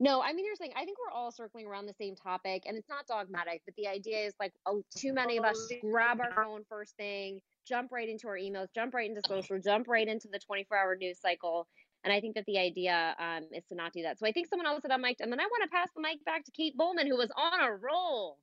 No, 0.00 0.22
I 0.22 0.32
mean, 0.32 0.44
here's 0.44 0.58
the 0.58 0.64
thing. 0.64 0.72
I 0.76 0.84
think 0.84 0.96
we're 0.98 1.12
all 1.12 1.32
circling 1.32 1.66
around 1.66 1.86
the 1.86 1.94
same 1.94 2.14
topic, 2.14 2.62
and 2.66 2.76
it's 2.76 2.88
not 2.88 3.06
dogmatic, 3.06 3.62
but 3.64 3.74
the 3.76 3.88
idea 3.88 4.18
is 4.18 4.34
like 4.38 4.52
uh, 4.64 4.74
too 4.96 5.12
many 5.12 5.38
of 5.38 5.44
us 5.44 5.70
grab 5.82 6.20
our 6.20 6.44
phone 6.44 6.62
first 6.68 6.96
thing, 6.96 7.40
jump 7.66 7.90
right 7.90 8.08
into 8.08 8.28
our 8.28 8.36
emails, 8.36 8.68
jump 8.74 8.94
right 8.94 9.10
into 9.10 9.20
social, 9.26 9.58
jump 9.58 9.88
right 9.88 10.06
into 10.06 10.28
the 10.28 10.38
24 10.38 10.76
hour 10.76 10.96
news 10.96 11.20
cycle. 11.20 11.66
And 12.04 12.12
I 12.12 12.20
think 12.20 12.34
that 12.36 12.46
the 12.46 12.58
idea 12.58 13.14
um, 13.18 13.44
is 13.52 13.64
to 13.66 13.74
not 13.74 13.92
do 13.92 14.02
that. 14.02 14.18
So 14.18 14.26
I 14.26 14.32
think 14.32 14.46
someone 14.48 14.66
else 14.66 14.82
had 14.82 14.92
unmiked, 14.92 15.20
and 15.20 15.32
then 15.32 15.40
I 15.40 15.44
want 15.44 15.62
to 15.64 15.68
pass 15.68 15.88
the 15.94 16.00
mic 16.00 16.24
back 16.24 16.44
to 16.44 16.50
Kate 16.52 16.76
Bowman, 16.76 17.06
who 17.06 17.16
was 17.16 17.30
on 17.36 17.60
a 17.60 17.72
roll. 17.72 18.38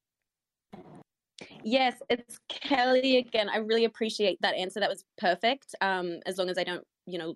Yes, 1.63 1.95
it's 2.09 2.39
Kelly 2.47 3.17
again. 3.17 3.50
I 3.50 3.57
really 3.57 3.85
appreciate 3.85 4.41
that 4.41 4.55
answer. 4.55 4.79
That 4.79 4.89
was 4.89 5.03
perfect. 5.17 5.75
Um, 5.81 6.19
as 6.25 6.38
long 6.38 6.50
as 6.50 6.57
I 6.57 6.63
don't, 6.63 6.85
you 7.05 7.17
know, 7.17 7.35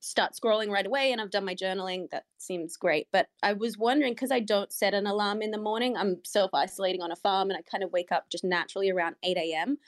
start 0.00 0.32
scrolling 0.32 0.70
right 0.70 0.86
away 0.86 1.12
and 1.12 1.20
I've 1.20 1.30
done 1.30 1.44
my 1.44 1.54
journaling, 1.54 2.10
that 2.10 2.24
seems 2.38 2.76
great. 2.76 3.06
But 3.12 3.28
I 3.42 3.52
was 3.52 3.78
wondering 3.78 4.14
because 4.14 4.32
I 4.32 4.40
don't 4.40 4.72
set 4.72 4.94
an 4.94 5.06
alarm 5.06 5.42
in 5.42 5.50
the 5.50 5.58
morning, 5.58 5.96
I'm 5.96 6.16
self 6.24 6.50
isolating 6.54 7.02
on 7.02 7.12
a 7.12 7.16
farm 7.16 7.50
and 7.50 7.58
I 7.58 7.62
kind 7.70 7.84
of 7.84 7.92
wake 7.92 8.12
up 8.12 8.28
just 8.30 8.44
naturally 8.44 8.90
around 8.90 9.16
8 9.22 9.36
a.m. 9.36 9.78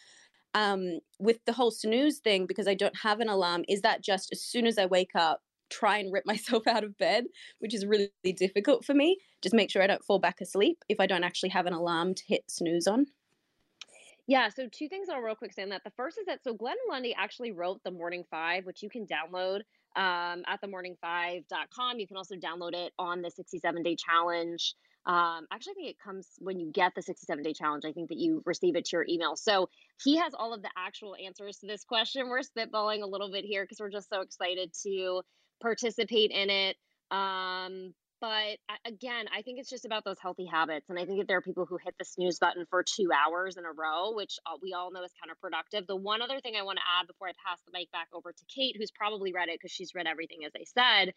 Um, 0.55 0.99
with 1.19 1.45
the 1.45 1.53
whole 1.53 1.71
snooze 1.71 2.19
thing, 2.19 2.47
because 2.47 2.69
I 2.69 2.75
don't 2.75 2.97
have 3.03 3.21
an 3.21 3.29
alarm, 3.29 3.65
is 3.69 3.83
that 3.83 4.03
just 4.03 4.33
as 4.33 4.43
soon 4.43 4.67
as 4.67 4.79
I 4.79 4.87
wake 4.87 5.13
up, 5.15 5.43
try 5.71 5.99
and 5.99 6.13
rip 6.13 6.27
myself 6.27 6.67
out 6.67 6.85
of 6.85 6.97
bed, 6.99 7.25
which 7.59 7.75
is 7.75 7.87
really 7.87 8.11
difficult 8.37 8.85
for 8.85 8.95
me? 8.95 9.19
Just 9.43 9.55
make 9.55 9.71
sure 9.71 9.83
I 9.83 9.87
don't 9.87 10.05
fall 10.05 10.19
back 10.19 10.41
asleep 10.41 10.85
if 10.89 11.01
I 11.01 11.07
don't 11.07 11.25
actually 11.25 11.51
have 11.51 11.67
an 11.67 11.73
alarm 11.73 12.15
to 12.15 12.25
hit 12.27 12.51
snooze 12.51 12.87
on. 12.87 13.07
Yeah, 14.27 14.49
so 14.49 14.69
two 14.71 14.89
things 14.89 15.09
I'll 15.09 15.21
real 15.21 15.35
quick 15.35 15.53
say 15.53 15.63
on 15.63 15.71
that. 15.71 15.83
The 15.83 15.91
first 15.91 16.17
is 16.17 16.27
that 16.27 16.45
so 16.45 16.55
Glenn 16.55 16.77
Lundy 16.89 17.15
actually 17.19 17.51
wrote 17.51 17.83
the 17.83 17.91
Morning 17.91 18.23
Five, 18.31 18.65
which 18.65 18.81
you 18.81 18.89
can 18.89 19.05
download 19.07 19.63
um, 19.97 20.45
at 20.47 20.61
themorning5.com. 20.63 21.99
You 21.99 22.07
can 22.07 22.17
also 22.17 22.37
download 22.37 22.75
it 22.75 22.93
on 22.97 23.23
the 23.23 23.31
67 23.31 23.83
day 23.83 23.97
challenge. 23.97 24.77
Um, 25.07 25.47
actually, 25.51 25.73
I 25.73 25.75
think 25.75 25.89
it 25.89 25.99
comes 25.99 26.29
when 26.39 26.61
you 26.61 26.71
get 26.71 26.95
the 26.95 27.03
67 27.03 27.43
day 27.43 27.53
challenge. 27.53 27.85
I 27.85 27.93
think 27.93 28.09
that 28.11 28.19
you 28.19 28.43
receive 28.45 28.77
it 28.77 28.85
to 28.87 28.97
your 28.97 29.07
email. 29.09 29.35
So 29.35 29.69
he 30.03 30.17
has 30.19 30.35
all 30.35 30.55
of 30.55 30.63
the 30.63 30.71
actual 30.77 31.17
answers 31.17 31.59
to 31.59 31.67
this 31.67 31.85
question. 31.85 32.29
We're 32.29 32.41
spitballing 32.41 33.03
a 33.03 33.07
little 33.07 33.33
bit 33.33 33.45
here 33.45 33.65
because 33.65 33.81
we're 33.81 33.91
just 33.91 34.09
so 34.11 34.21
excited 34.21 34.73
to 34.83 35.23
participate 35.61 36.31
in 36.31 36.51
it. 36.51 36.77
Um, 37.11 37.95
but 38.21 38.59
again, 38.87 39.27
I 39.35 39.43
think 39.43 39.59
it's 39.59 39.71
just 39.71 39.87
about 39.87 40.05
those 40.05 40.19
healthy 40.21 40.45
habits. 40.45 40.91
And 40.91 40.99
I 40.99 41.07
think 41.07 41.21
that 41.21 41.29
there 41.29 41.39
are 41.39 41.43
people 41.43 41.67
who 41.67 41.79
hit 41.83 41.95
the 41.99 42.05
snooze 42.05 42.39
button 42.39 42.67
for 42.69 42.83
two 42.85 43.09
hours 43.13 43.57
in 43.57 43.65
a 43.65 43.73
row, 43.73 44.13
which 44.15 44.39
we 44.63 44.75
all 44.75 44.93
know 44.93 45.03
is 45.05 45.13
counterproductive. 45.13 45.87
The 45.87 45.97
one 45.97 46.21
other 46.21 46.41
thing 46.41 46.55
I 46.57 46.63
want 46.63 46.79
to 46.79 46.85
add 47.01 47.07
before 47.07 47.29
I 47.29 47.33
pass 47.47 47.61
the 47.67 47.73
mic 47.73 47.91
back 47.93 48.09
over 48.13 48.33
to 48.33 48.45
Kate, 48.55 48.77
who's 48.79 48.91
probably 48.91 49.33
read 49.33 49.49
it 49.49 49.55
because 49.55 49.73
she's 49.73 49.95
read 49.95 50.07
everything 50.07 50.41
as 50.47 50.53
I 50.55 50.65
said, 50.65 51.15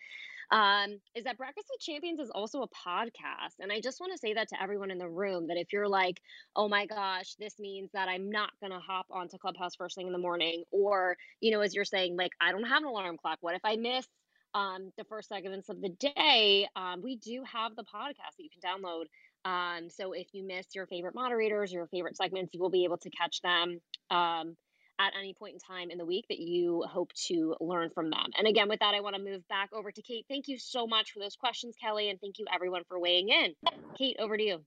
um, 0.52 1.00
is 1.16 1.26
that 1.26 1.38
Breakfast 1.38 1.68
with 1.72 1.82
Champions 1.82 2.20
is 2.20 2.30
also 2.30 2.62
a 2.62 2.70
podcast. 2.70 3.56
And 3.60 3.72
I 3.72 3.82
just 3.82 4.00
want 4.00 4.14
to 4.14 4.18
say 4.20 4.36
that 4.36 4.50
to 4.50 4.62
everyone 4.62 4.92
in 4.92 4.98
the 4.98 5.10
room 5.10 5.48
that 5.48 5.58
if 5.58 5.74
you're 5.74 5.90
like, 5.90 6.22
oh 6.56 6.70
my 6.70 6.86
gosh, 6.86 7.36
this 7.40 7.60
means 7.60 7.92
that 7.94 8.08
I'm 8.10 8.30
not 8.32 8.52
going 8.62 8.72
to 8.72 8.80
hop 8.80 9.08
onto 9.12 9.38
Clubhouse 9.38 9.76
first 9.76 9.96
thing 9.96 10.08
in 10.08 10.14
the 10.14 10.20
morning, 10.20 10.64
or, 10.72 11.18
you 11.42 11.52
know, 11.52 11.62
as 11.62 11.76
you're 11.76 11.86
saying, 11.86 12.16
like, 12.18 12.32
I 12.42 12.52
don't 12.52 12.64
have 12.64 12.84
an 12.84 12.90
alarm 12.90 13.18
clock. 13.18 13.40
What 13.42 13.56
if 13.56 13.62
I 13.66 13.76
miss? 13.76 14.08
Um, 14.54 14.92
the 14.98 15.04
first 15.06 15.30
segments 15.30 15.70
of 15.70 15.82
the 15.82 15.90
day, 15.90 16.68
um, 16.76 17.02
we 17.02 17.16
do 17.18 17.44
have 17.52 17.76
the 17.76 17.84
podcast 17.84 18.36
that 18.38 18.44
you 18.44 18.50
can 18.50 18.62
download. 18.62 19.06
Um, 19.46 19.90
so 19.90 20.14
if 20.14 20.28
you 20.34 20.46
miss 20.46 20.68
your 20.74 20.88
favorite 20.88 21.16
moderators, 21.16 21.72
your 21.72 21.88
favorite 21.88 22.16
segments, 22.16 22.54
you 22.54 22.62
will 22.62 22.70
be 22.70 22.86
able 22.86 22.98
to 22.98 23.10
catch 23.10 23.42
them 23.42 23.80
um, 24.10 24.56
at 25.00 25.14
any 25.20 25.34
point 25.34 25.56
in 25.56 25.60
time 25.60 25.92
in 25.92 25.98
the 25.98 26.06
week 26.06 26.26
that 26.30 26.40
you 26.40 26.84
hope 26.88 27.12
to 27.28 27.56
learn 27.60 27.90
from 27.90 28.10
them. 28.10 28.28
And 28.38 28.48
again, 28.48 28.70
with 28.70 28.80
that, 28.80 28.94
I 28.94 29.02
want 29.02 29.16
to 29.16 29.22
move 29.22 29.48
back 29.48 29.70
over 29.74 29.92
to 29.92 30.02
Kate. 30.02 30.26
Thank 30.30 30.48
you 30.48 30.58
so 30.58 30.88
much 30.88 31.12
for 31.12 31.20
those 31.20 31.36
questions, 31.36 31.76
Kelly, 31.82 32.10
and 32.10 32.20
thank 32.22 32.40
you 32.40 32.46
everyone 32.54 32.84
for 32.88 33.00
weighing 33.00 33.30
in. 33.30 33.54
Kate, 33.98 34.16
over 34.20 34.38
to 34.38 34.44
you. 34.44 34.62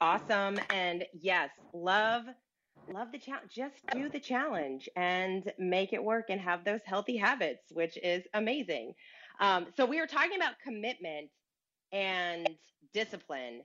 Awesome. 0.00 0.58
And 0.70 1.04
yes, 1.12 1.50
love 1.72 2.24
love 2.92 3.12
the 3.12 3.18
challenge. 3.18 3.52
Just 3.54 3.74
do 3.92 4.08
the 4.08 4.20
challenge 4.20 4.88
and 4.96 5.50
make 5.58 5.92
it 5.92 6.02
work 6.02 6.26
and 6.28 6.40
have 6.40 6.64
those 6.64 6.80
healthy 6.84 7.16
habits, 7.16 7.64
which 7.70 7.96
is 8.02 8.24
amazing. 8.34 8.94
Um, 9.40 9.66
so 9.76 9.84
we 9.86 10.00
were 10.00 10.06
talking 10.06 10.36
about 10.36 10.54
commitment 10.62 11.30
and 11.92 12.48
discipline. 12.92 13.62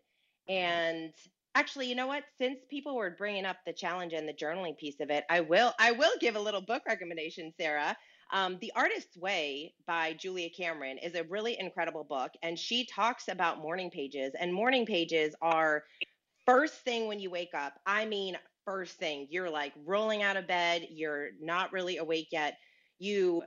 And 0.47 1.13
actually, 1.55 1.88
you 1.88 1.95
know 1.95 2.07
what? 2.07 2.23
Since 2.38 2.59
people 2.69 2.95
were 2.95 3.15
bringing 3.17 3.45
up 3.45 3.57
the 3.65 3.73
challenge 3.73 4.13
and 4.13 4.27
the 4.27 4.33
journaling 4.33 4.77
piece 4.77 4.99
of 4.99 5.09
it, 5.09 5.23
I 5.29 5.41
will 5.41 5.73
I 5.79 5.91
will 5.91 6.13
give 6.19 6.35
a 6.35 6.39
little 6.39 6.61
book 6.61 6.83
recommendation, 6.88 7.53
Sarah. 7.59 7.95
Um, 8.31 8.57
the 8.61 8.71
Artist's 8.75 9.17
Way 9.17 9.73
by 9.88 10.13
Julia 10.13 10.49
Cameron 10.55 10.99
is 10.99 11.15
a 11.15 11.23
really 11.23 11.57
incredible 11.59 12.03
book, 12.03 12.31
and 12.43 12.57
she 12.59 12.85
talks 12.85 13.27
about 13.27 13.59
morning 13.59 13.89
pages. 13.89 14.33
And 14.39 14.53
morning 14.53 14.85
pages 14.85 15.35
are 15.41 15.83
first 16.45 16.75
thing 16.75 17.07
when 17.07 17.19
you 17.19 17.29
wake 17.29 17.53
up. 17.55 17.73
I 17.85 18.05
mean, 18.05 18.35
first 18.69 18.99
thing. 18.99 19.27
You're 19.31 19.49
like 19.49 19.73
rolling 19.85 20.21
out 20.21 20.38
of 20.38 20.47
bed, 20.47 20.88
you're 20.91 21.29
not 21.41 21.73
really 21.73 21.97
awake 21.97 22.27
yet. 22.31 22.57
You 22.99 23.43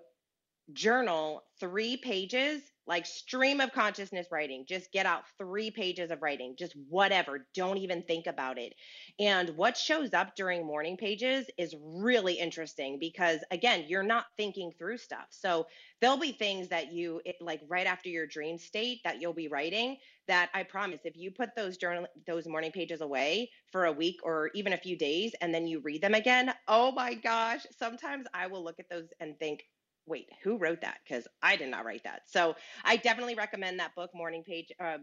journal 0.72 1.42
three 1.60 1.96
pages 1.96 2.62
like 2.86 3.06
stream 3.06 3.60
of 3.60 3.72
consciousness 3.72 4.26
writing. 4.30 4.64
Just 4.68 4.92
get 4.92 5.06
out 5.06 5.22
three 5.38 5.70
pages 5.70 6.10
of 6.10 6.20
writing, 6.22 6.56
just 6.58 6.74
whatever. 6.88 7.46
Don't 7.54 7.78
even 7.78 8.02
think 8.02 8.26
about 8.26 8.58
it. 8.58 8.74
And 9.18 9.50
what 9.50 9.76
shows 9.76 10.12
up 10.12 10.34
during 10.36 10.66
morning 10.66 10.96
pages 10.96 11.46
is 11.56 11.74
really 11.80 12.34
interesting 12.34 12.98
because, 12.98 13.40
again, 13.50 13.84
you're 13.88 14.02
not 14.02 14.26
thinking 14.36 14.72
through 14.78 14.98
stuff. 14.98 15.26
So 15.30 15.66
there'll 16.00 16.16
be 16.16 16.32
things 16.32 16.68
that 16.68 16.92
you, 16.92 17.20
like 17.40 17.60
right 17.68 17.86
after 17.86 18.08
your 18.08 18.26
dream 18.26 18.58
state, 18.58 19.00
that 19.04 19.20
you'll 19.20 19.32
be 19.32 19.48
writing. 19.48 19.96
That 20.28 20.50
I 20.54 20.62
promise, 20.62 21.00
if 21.04 21.16
you 21.16 21.32
put 21.32 21.50
those 21.56 21.76
journal, 21.76 22.06
those 22.28 22.46
morning 22.46 22.70
pages 22.70 23.00
away 23.00 23.50
for 23.72 23.86
a 23.86 23.92
week 23.92 24.20
or 24.22 24.50
even 24.54 24.72
a 24.72 24.76
few 24.78 24.96
days, 24.96 25.32
and 25.40 25.52
then 25.52 25.66
you 25.66 25.80
read 25.80 26.00
them 26.00 26.14
again, 26.14 26.54
oh 26.68 26.92
my 26.92 27.14
gosh! 27.14 27.66
Sometimes 27.76 28.26
I 28.32 28.46
will 28.46 28.62
look 28.62 28.78
at 28.78 28.88
those 28.88 29.08
and 29.18 29.36
think, 29.40 29.64
wait, 30.06 30.28
who 30.42 30.58
wrote 30.58 30.80
that? 30.82 30.98
Because 31.06 31.26
I 31.42 31.56
did 31.56 31.70
not 31.70 31.84
write 31.84 32.04
that. 32.04 32.22
So 32.26 32.56
I 32.84 32.96
definitely 32.96 33.34
recommend 33.34 33.78
that 33.80 33.94
book, 33.94 34.10
Morning 34.14 34.42
Page, 34.42 34.72
uh, 34.80 34.98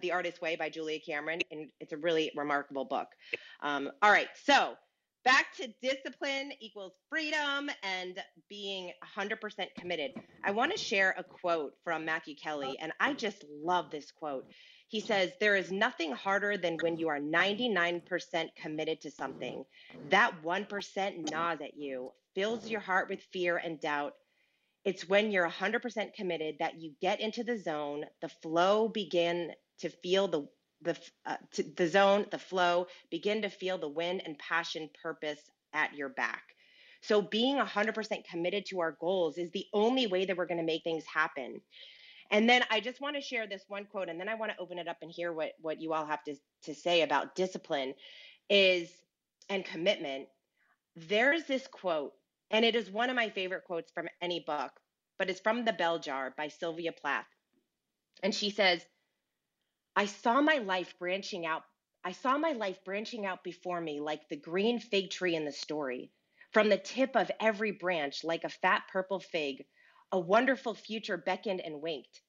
The 0.00 0.12
Artist's 0.12 0.40
Way 0.40 0.56
by 0.56 0.68
Julia 0.68 0.98
Cameron. 1.00 1.40
And 1.50 1.68
it's 1.80 1.92
a 1.92 1.96
really 1.96 2.30
remarkable 2.36 2.84
book. 2.84 3.08
Um, 3.62 3.90
all 4.02 4.10
right. 4.10 4.28
So 4.44 4.74
back 5.24 5.54
to 5.56 5.68
discipline 5.82 6.52
equals 6.60 6.94
freedom 7.08 7.70
and 7.82 8.18
being 8.48 8.92
100% 9.16 9.66
committed. 9.78 10.12
I 10.44 10.50
want 10.50 10.72
to 10.72 10.78
share 10.78 11.14
a 11.16 11.24
quote 11.24 11.74
from 11.84 12.04
Matthew 12.04 12.34
Kelly. 12.34 12.76
And 12.80 12.92
I 13.00 13.14
just 13.14 13.44
love 13.62 13.90
this 13.90 14.10
quote. 14.10 14.46
He 14.92 15.00
says, 15.00 15.32
There 15.40 15.56
is 15.56 15.72
nothing 15.72 16.12
harder 16.12 16.58
than 16.58 16.76
when 16.82 16.98
you 16.98 17.08
are 17.08 17.18
99% 17.18 18.02
committed 18.60 19.00
to 19.00 19.10
something. 19.10 19.64
That 20.10 20.42
1% 20.42 21.30
gnaws 21.30 21.62
at 21.62 21.78
you, 21.78 22.12
fills 22.34 22.68
your 22.68 22.80
heart 22.80 23.08
with 23.08 23.22
fear 23.32 23.56
and 23.56 23.80
doubt. 23.80 24.12
It's 24.84 25.08
when 25.08 25.30
you're 25.30 25.48
100% 25.48 26.12
committed 26.12 26.56
that 26.58 26.78
you 26.78 26.92
get 27.00 27.22
into 27.22 27.42
the 27.42 27.56
zone, 27.56 28.04
the 28.20 28.28
flow 28.28 28.86
begin 28.86 29.52
to 29.78 29.88
feel 29.88 30.28
the 30.28 30.46
the 30.82 30.98
uh, 31.24 31.36
the 31.76 31.88
zone, 31.88 32.26
the 32.30 32.38
flow, 32.38 32.86
begin 33.10 33.40
to 33.42 33.48
feel 33.48 33.78
the 33.78 33.88
wind 33.88 34.20
and 34.26 34.38
passion 34.38 34.90
purpose 35.02 35.40
at 35.72 35.94
your 35.94 36.10
back. 36.10 36.42
So 37.00 37.22
being 37.22 37.56
100% 37.56 38.24
committed 38.24 38.66
to 38.66 38.80
our 38.80 38.92
goals 39.00 39.38
is 39.38 39.50
the 39.52 39.66
only 39.72 40.06
way 40.06 40.26
that 40.26 40.36
we're 40.36 40.46
going 40.46 40.60
to 40.60 40.66
make 40.66 40.84
things 40.84 41.04
happen. 41.04 41.62
And 42.32 42.48
then 42.48 42.62
I 42.70 42.80
just 42.80 43.00
want 43.00 43.16
to 43.16 43.22
share 43.22 43.46
this 43.46 43.64
one 43.68 43.84
quote 43.84 44.08
and 44.08 44.18
then 44.18 44.28
I 44.28 44.34
want 44.34 44.52
to 44.52 44.58
open 44.58 44.78
it 44.78 44.88
up 44.88 44.98
and 45.02 45.12
hear 45.12 45.32
what 45.32 45.52
what 45.60 45.80
you 45.80 45.92
all 45.92 46.06
have 46.06 46.24
to 46.24 46.34
to 46.64 46.74
say 46.74 47.02
about 47.02 47.36
discipline 47.36 47.94
is 48.50 48.90
and 49.50 49.64
commitment. 49.64 50.28
There's 50.96 51.44
this 51.44 51.66
quote 51.66 52.12
and 52.50 52.64
it 52.64 52.74
is 52.74 52.90
one 52.90 53.10
of 53.10 53.16
my 53.16 53.30
favorite 53.30 53.64
quotes 53.64 53.92
from 53.92 54.08
any 54.22 54.40
book, 54.40 54.72
but 55.18 55.30
it's 55.30 55.40
from 55.40 55.64
The 55.64 55.74
Bell 55.74 55.98
Jar 55.98 56.34
by 56.36 56.48
Sylvia 56.48 56.92
Plath. 56.92 57.26
And 58.22 58.34
she 58.34 58.50
says, 58.50 58.84
I 59.96 60.06
saw 60.06 60.40
my 60.40 60.58
life 60.58 60.94
branching 60.98 61.46
out. 61.46 61.64
I 62.04 62.12
saw 62.12 62.38
my 62.38 62.52
life 62.52 62.82
branching 62.84 63.26
out 63.26 63.44
before 63.44 63.80
me 63.80 64.00
like 64.00 64.28
the 64.28 64.36
green 64.36 64.80
fig 64.80 65.10
tree 65.10 65.36
in 65.36 65.44
the 65.44 65.52
story. 65.52 66.10
From 66.52 66.68
the 66.68 66.78
tip 66.78 67.16
of 67.16 67.30
every 67.40 67.72
branch, 67.72 68.24
like 68.24 68.44
a 68.44 68.48
fat 68.50 68.82
purple 68.92 69.20
fig, 69.20 69.64
a 70.12 70.18
wonderful 70.18 70.74
future 70.74 71.16
beckoned 71.16 71.60
and 71.62 71.80
winked. 71.80 72.20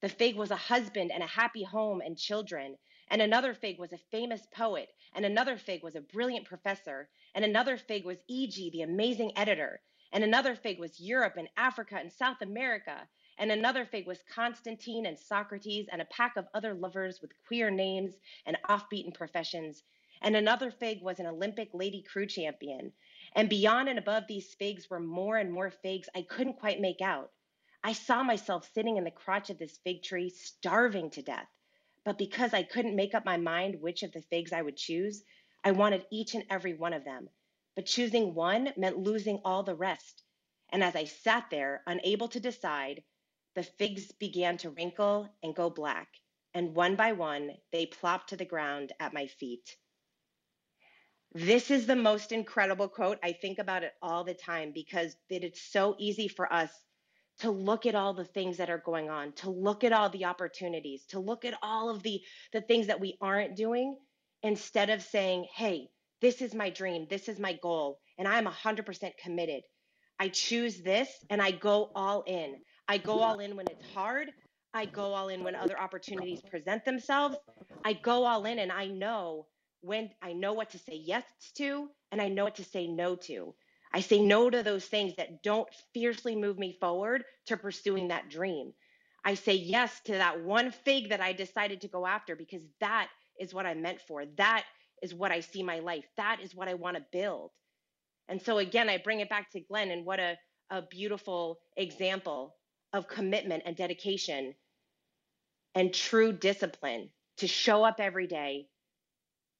The 0.00 0.08
fig 0.08 0.36
was 0.36 0.52
a 0.52 0.56
husband 0.56 1.10
and 1.10 1.22
a 1.24 1.26
happy 1.26 1.64
home 1.64 2.00
and 2.00 2.16
children, 2.16 2.76
and 3.08 3.20
another 3.20 3.52
fig 3.52 3.80
was 3.80 3.92
a 3.92 3.98
famous 3.98 4.46
poet, 4.54 4.88
and 5.12 5.24
another 5.24 5.56
fig 5.56 5.82
was 5.82 5.96
a 5.96 6.00
brilliant 6.00 6.46
professor, 6.46 7.08
and 7.34 7.44
another 7.44 7.76
fig 7.76 8.04
was 8.04 8.18
E.G., 8.28 8.70
the 8.70 8.82
amazing 8.82 9.36
editor, 9.36 9.80
and 10.12 10.22
another 10.22 10.54
fig 10.54 10.78
was 10.78 11.00
Europe 11.00 11.34
and 11.36 11.48
Africa 11.56 11.96
and 11.96 12.12
South 12.12 12.40
America, 12.42 13.08
and 13.38 13.50
another 13.50 13.84
fig 13.84 14.06
was 14.06 14.22
Constantine 14.32 15.06
and 15.06 15.18
Socrates 15.18 15.88
and 15.90 16.00
a 16.00 16.06
pack 16.06 16.36
of 16.36 16.46
other 16.54 16.74
lovers 16.74 17.20
with 17.20 17.32
queer 17.48 17.70
names 17.70 18.14
and 18.46 18.56
offbeaten 18.68 19.12
professions, 19.12 19.82
and 20.22 20.36
another 20.36 20.70
fig 20.70 21.02
was 21.02 21.18
an 21.18 21.26
Olympic 21.26 21.70
lady 21.74 22.02
crew 22.02 22.26
champion. 22.26 22.92
And 23.36 23.50
beyond 23.50 23.90
and 23.90 23.98
above 23.98 24.26
these 24.26 24.54
figs 24.54 24.88
were 24.88 24.98
more 24.98 25.36
and 25.36 25.52
more 25.52 25.70
figs 25.70 26.08
I 26.14 26.22
couldn't 26.22 26.58
quite 26.58 26.80
make 26.80 27.02
out. 27.02 27.30
I 27.84 27.92
saw 27.92 28.22
myself 28.22 28.72
sitting 28.72 28.96
in 28.96 29.04
the 29.04 29.10
crotch 29.10 29.50
of 29.50 29.58
this 29.58 29.76
fig 29.84 30.02
tree, 30.02 30.30
starving 30.30 31.10
to 31.10 31.22
death. 31.22 31.46
But 32.02 32.16
because 32.16 32.54
I 32.54 32.62
couldn't 32.62 32.96
make 32.96 33.14
up 33.14 33.26
my 33.26 33.36
mind 33.36 33.82
which 33.82 34.02
of 34.02 34.12
the 34.12 34.22
figs 34.22 34.54
I 34.54 34.62
would 34.62 34.78
choose, 34.78 35.22
I 35.62 35.72
wanted 35.72 36.06
each 36.10 36.34
and 36.34 36.46
every 36.48 36.72
one 36.72 36.94
of 36.94 37.04
them, 37.04 37.28
but 37.74 37.84
choosing 37.84 38.34
one 38.34 38.72
meant 38.78 38.98
losing 39.00 39.42
all 39.44 39.62
the 39.62 39.74
rest. 39.74 40.22
And 40.70 40.82
as 40.82 40.96
I 40.96 41.04
sat 41.04 41.50
there, 41.50 41.82
unable 41.86 42.28
to 42.28 42.40
decide, 42.40 43.04
the 43.54 43.64
figs 43.64 44.12
began 44.12 44.56
to 44.58 44.70
wrinkle 44.70 45.28
and 45.42 45.54
go 45.54 45.68
black, 45.68 46.08
and 46.54 46.74
one 46.74 46.96
by 46.96 47.12
one 47.12 47.58
they 47.70 47.84
plopped 47.84 48.30
to 48.30 48.36
the 48.36 48.46
ground 48.46 48.94
at 48.98 49.12
my 49.12 49.26
feet. 49.26 49.76
This 51.36 51.70
is 51.70 51.86
the 51.86 51.96
most 51.96 52.32
incredible 52.32 52.88
quote. 52.88 53.18
I 53.22 53.32
think 53.32 53.58
about 53.58 53.82
it 53.82 53.92
all 54.00 54.24
the 54.24 54.32
time 54.32 54.72
because 54.74 55.14
it's 55.28 55.60
so 55.60 55.94
easy 55.98 56.28
for 56.28 56.50
us 56.50 56.70
to 57.40 57.50
look 57.50 57.84
at 57.84 57.94
all 57.94 58.14
the 58.14 58.24
things 58.24 58.56
that 58.56 58.70
are 58.70 58.82
going 58.86 59.10
on, 59.10 59.32
to 59.32 59.50
look 59.50 59.84
at 59.84 59.92
all 59.92 60.08
the 60.08 60.24
opportunities, 60.24 61.04
to 61.10 61.20
look 61.20 61.44
at 61.44 61.52
all 61.62 61.90
of 61.90 62.02
the, 62.02 62.22
the 62.54 62.62
things 62.62 62.86
that 62.86 63.00
we 63.00 63.18
aren't 63.20 63.54
doing 63.54 63.98
instead 64.42 64.88
of 64.88 65.02
saying, 65.02 65.46
hey, 65.54 65.88
this 66.22 66.40
is 66.40 66.54
my 66.54 66.70
dream, 66.70 67.06
this 67.10 67.28
is 67.28 67.38
my 67.38 67.52
goal, 67.62 68.00
and 68.16 68.26
I'm 68.26 68.46
100% 68.46 69.10
committed. 69.22 69.62
I 70.18 70.28
choose 70.28 70.80
this 70.80 71.10
and 71.28 71.42
I 71.42 71.50
go 71.50 71.90
all 71.94 72.22
in. 72.26 72.54
I 72.88 72.96
go 72.96 73.20
all 73.20 73.40
in 73.40 73.56
when 73.56 73.66
it's 73.68 73.92
hard. 73.92 74.30
I 74.72 74.86
go 74.86 75.12
all 75.12 75.28
in 75.28 75.44
when 75.44 75.54
other 75.54 75.78
opportunities 75.78 76.40
present 76.50 76.86
themselves. 76.86 77.36
I 77.84 77.92
go 77.92 78.24
all 78.24 78.46
in 78.46 78.58
and 78.58 78.72
I 78.72 78.86
know 78.86 79.48
when 79.86 80.10
I 80.20 80.32
know 80.32 80.52
what 80.52 80.70
to 80.70 80.78
say 80.78 80.96
yes 80.96 81.24
to 81.56 81.88
and 82.10 82.20
I 82.20 82.28
know 82.28 82.44
what 82.44 82.56
to 82.56 82.64
say 82.64 82.88
no 82.88 83.14
to. 83.16 83.54
I 83.92 84.00
say 84.00 84.20
no 84.20 84.50
to 84.50 84.62
those 84.62 84.84
things 84.84 85.14
that 85.16 85.42
don't 85.42 85.68
fiercely 85.94 86.34
move 86.34 86.58
me 86.58 86.76
forward 86.80 87.24
to 87.46 87.56
pursuing 87.56 88.08
that 88.08 88.28
dream. 88.28 88.72
I 89.24 89.34
say 89.34 89.54
yes 89.54 90.00
to 90.06 90.12
that 90.12 90.42
one 90.42 90.72
fig 90.72 91.10
that 91.10 91.20
I 91.20 91.32
decided 91.32 91.80
to 91.82 91.88
go 91.88 92.06
after 92.06 92.36
because 92.36 92.62
that 92.80 93.08
is 93.40 93.54
what 93.54 93.64
I'm 93.64 93.80
meant 93.82 94.00
for. 94.00 94.24
That 94.36 94.64
is 95.02 95.14
what 95.14 95.32
I 95.32 95.40
see 95.40 95.62
my 95.62 95.78
life. 95.78 96.04
That 96.16 96.40
is 96.42 96.54
what 96.54 96.68
I 96.68 96.74
want 96.74 96.96
to 96.96 97.04
build. 97.12 97.52
And 98.28 98.42
so 98.42 98.58
again, 98.58 98.88
I 98.88 98.98
bring 98.98 99.20
it 99.20 99.28
back 99.28 99.50
to 99.52 99.60
Glenn 99.60 99.90
and 99.90 100.04
what 100.04 100.18
a, 100.18 100.36
a 100.70 100.82
beautiful 100.82 101.60
example 101.76 102.56
of 102.92 103.08
commitment 103.08 103.62
and 103.66 103.76
dedication 103.76 104.54
and 105.74 105.94
true 105.94 106.32
discipline 106.32 107.10
to 107.38 107.46
show 107.46 107.84
up 107.84 108.00
every 108.00 108.26
day 108.26 108.66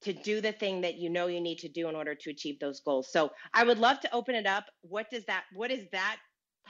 to 0.03 0.13
do 0.13 0.41
the 0.41 0.53
thing 0.53 0.81
that 0.83 0.97
you 0.97 1.11
know 1.11 1.27
you 1.27 1.41
need 1.41 1.59
to 1.59 1.69
do 1.69 1.89
in 1.89 1.97
order 1.97 2.15
to 2.15 2.31
achieve 2.31 2.59
those 2.61 2.81
goals. 2.81 3.11
So 3.11 3.31
I 3.55 3.65
would 3.65 3.79
love 3.79 4.01
to 4.01 4.15
open 4.15 4.35
it 4.35 4.47
up. 4.47 4.65
What 4.83 5.11
does 5.11 5.25
that 5.27 5.45
what 5.55 5.71
is 5.71 5.87
that 5.93 6.19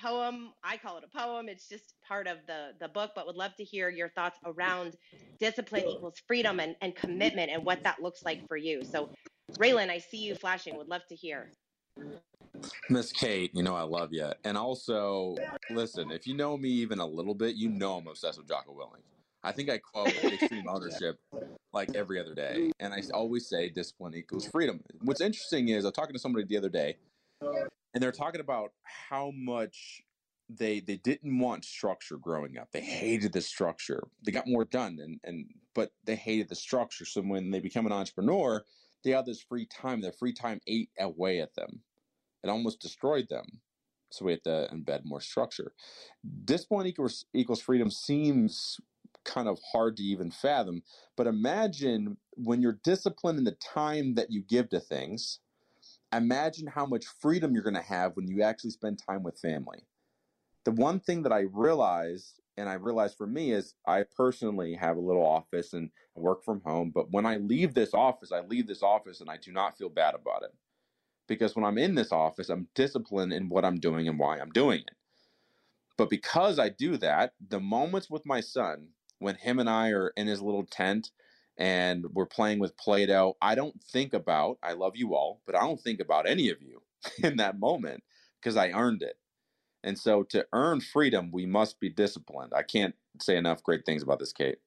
poem. 0.01 0.53
I 0.63 0.77
call 0.77 0.99
it 0.99 1.05
a 1.05 1.19
poem. 1.19 1.49
It's 1.49 1.69
just 1.69 1.95
part 2.07 2.27
of 2.27 2.39
the 2.47 2.73
the 2.81 2.89
book, 2.89 3.13
but 3.15 3.27
would 3.27 3.37
love 3.37 3.55
to 3.57 3.65
hear 3.65 3.89
your 3.89 4.11
thoughts 4.11 4.39
around 4.45 4.97
discipline 5.41 5.85
equals 5.87 6.21
freedom 6.27 6.61
and, 6.61 6.77
and 6.81 6.95
commitment 6.95 7.51
and 7.51 7.65
what 7.65 7.83
that 7.83 8.03
looks 8.03 8.23
like 8.25 8.47
for 8.47 8.57
you. 8.57 8.85
So 8.85 9.11
Raylan, 9.59 9.91
I 9.91 9.99
see 9.99 10.19
you 10.19 10.35
flashing. 10.35 10.77
Would 10.77 10.89
love 10.89 11.03
to 11.09 11.15
hear. 11.15 11.53
Miss 12.89 13.13
Kate, 13.13 13.51
you 13.55 13.63
know 13.63 13.75
I 13.75 13.83
love 13.83 14.13
you. 14.13 14.31
And 14.45 14.57
also, 14.57 15.37
listen, 15.71 16.11
if 16.11 16.27
you 16.27 16.35
know 16.35 16.57
me 16.57 16.69
even 16.69 17.01
a 17.01 17.07
little 17.07 17.35
bit, 17.35 17.55
you 17.55 17.69
know 17.69 17.97
I'm 17.97 18.07
obsessed 18.07 18.39
with 18.39 18.49
Jocko 18.49 18.73
Willink. 18.73 19.03
I 19.47 19.53
think 19.53 19.71
I 19.71 19.79
quote 19.79 20.09
extreme 20.25 20.65
ownership 20.69 21.21
like 21.73 21.95
every 21.95 22.19
other 22.19 22.35
day. 22.35 22.57
Mm-hmm. 22.59 22.71
And 22.81 22.93
I 22.93 23.03
always 23.15 23.49
say 23.49 23.69
discipline 23.69 24.15
equals 24.15 24.49
freedom. 24.49 24.81
What's 25.03 25.21
interesting 25.21 25.69
is 25.69 25.85
I 25.85 25.89
was 25.89 25.95
talking 25.95 26.15
to 26.15 26.19
somebody 26.19 26.45
the 26.47 26.57
other 26.57 26.69
day 26.69 26.97
and 27.41 28.03
they're 28.03 28.13
talking 28.13 28.41
about 28.41 28.73
how 28.83 29.33
much 29.35 30.03
they 30.49 30.81
they 30.81 30.97
didn't 30.97 31.39
want 31.39 31.65
structure 31.65 32.17
growing 32.19 32.59
up. 32.59 32.69
They 32.73 32.81
hated 32.81 33.33
the 33.33 33.41
structure. 33.41 34.07
They 34.25 34.33
got 34.33 34.49
more 34.49 34.65
done 34.65 34.99
and 35.01 35.21
and 35.23 35.47
but 35.75 35.93
they 36.05 36.17
hated 36.17 36.49
the 36.49 36.57
structure. 36.57 37.05
So 37.05 37.21
when 37.23 37.51
they 37.51 37.61
become 37.61 37.87
an 37.87 37.93
entrepreneur, 37.93 38.65
they 39.05 39.11
had 39.11 39.27
this 39.27 39.41
free 39.41 39.67
time. 39.67 40.01
Their 40.01 40.13
free 40.13 40.33
time 40.33 40.61
ate 40.67 40.91
away 40.99 41.41
at 41.41 41.55
them. 41.55 41.83
It 42.43 42.51
almost 42.51 42.81
destroyed 42.81 43.29
them. 43.29 43.45
So 44.11 44.25
we 44.25 44.33
had 44.33 44.45
to 44.45 44.69
embed 44.73 45.05
more 45.05 45.21
structure. 45.21 45.73
Discipline 46.45 46.87
equals 46.87 47.27
equals 47.35 47.61
freedom 47.61 47.91
seems 47.91 48.81
kind 49.27 49.49
of 49.49 49.59
hard 49.73 49.97
to 49.99 50.03
even 50.03 50.31
fathom. 50.31 50.83
But 51.17 51.27
imagine 51.27 52.17
when 52.33 52.63
you're 52.63 52.81
disciplined 52.85 53.39
in 53.39 53.45
the 53.45 53.53
time 53.53 54.15
that 54.15 54.31
you 54.31 54.43
give 54.43 54.71
to 54.71 54.81
things, 54.81 55.41
imagine 56.13 56.67
how 56.67 56.87
much 56.87 57.05
freedom 57.21 57.53
you're 57.53 57.63
going 57.63 57.75
to 57.75 57.83
have 57.83 58.17
when 58.17 58.29
you 58.29 58.43
actually 58.43 58.71
spend 58.71 58.99
time 58.99 59.23
with 59.23 59.39
family. 59.39 59.85
The 60.65 60.73
one 60.73 61.01
thing 61.01 61.23
that 61.23 61.33
I 61.33 61.45
realized, 61.53 62.41
and 62.57 62.69
I 62.69 62.75
realized 62.75 63.17
for 63.17 63.27
me, 63.27 63.53
is 63.53 63.75
I 63.87 64.05
personally 64.17 64.75
have 64.75 64.97
a 64.97 65.01
little 65.01 65.25
office 65.27 65.73
and 65.73 65.91
work 66.15 66.45
from 66.45 66.61
home. 66.63 66.91
But 66.95 67.11
when 67.13 67.27
I 67.27 67.37
leave 67.37 67.75
this 67.75 67.95
office, 67.95 68.33
I 68.33 68.41
leave 68.41 68.67
this 68.67 68.83
office 68.83 69.21
and 69.21 69.31
I 69.31 69.37
do 69.37 69.53
not 69.53 69.77
feel 69.77 69.89
bad 69.89 70.15
about 70.15 70.43
it. 70.43 70.55
Because 71.29 71.55
when 71.55 71.65
I'm 71.65 71.79
in 71.79 71.95
this 71.95 72.13
office, 72.13 72.49
I'm 72.49 72.69
disciplined 72.75 73.33
in 73.33 73.49
what 73.49 73.65
I'm 73.65 73.79
doing 73.79 74.09
and 74.09 74.19
why 74.19 74.39
I'm 74.39 74.51
doing 74.51 74.81
it. 74.81 74.97
But 75.97 76.11
because 76.11 76.59
I 76.59 76.69
do 76.69 76.97
that, 76.99 77.33
the 77.49 77.61
moments 77.61 78.11
with 78.11 78.27
my 78.27 78.41
son, 78.41 78.89
when 79.19 79.37
him 79.37 79.59
and 79.59 79.69
I 79.69 79.91
are 79.91 80.13
in 80.17 80.27
his 80.27 80.43
little 80.43 80.65
tent 80.65 81.11
and 81.59 82.05
we're 82.13 82.27
playing 82.27 82.59
with 82.59 82.77
Play 82.77 83.07
Doh, 83.07 83.37
I 83.41 83.55
don't 83.55 83.83
think 83.83 84.13
about, 84.13 84.59
I 84.63 84.73
love 84.73 84.97
you 84.97 85.15
all, 85.15 85.41
but 85.47 85.57
I 85.57 85.61
don't 85.61 85.81
think 85.81 86.01
about 86.01 86.29
any 86.29 86.51
of 86.51 86.61
you 86.61 86.83
in 87.23 87.37
that 87.37 87.59
moment 87.59 88.03
because 88.41 88.57
I 88.57 88.71
earned 88.71 89.03
it. 89.03 89.19
And 89.83 89.99
so 89.99 90.23
to 90.25 90.47
earn 90.53 90.81
freedom, 90.81 91.31
we 91.33 91.47
must 91.47 91.79
be 91.81 91.89
disciplined. 91.89 92.53
I 92.55 92.63
can't 92.63 92.95
say 93.21 93.37
enough 93.37 93.63
great 93.63 93.87
things 93.87 94.03
about 94.03 94.19
this, 94.19 94.33
Kate. 94.33 94.59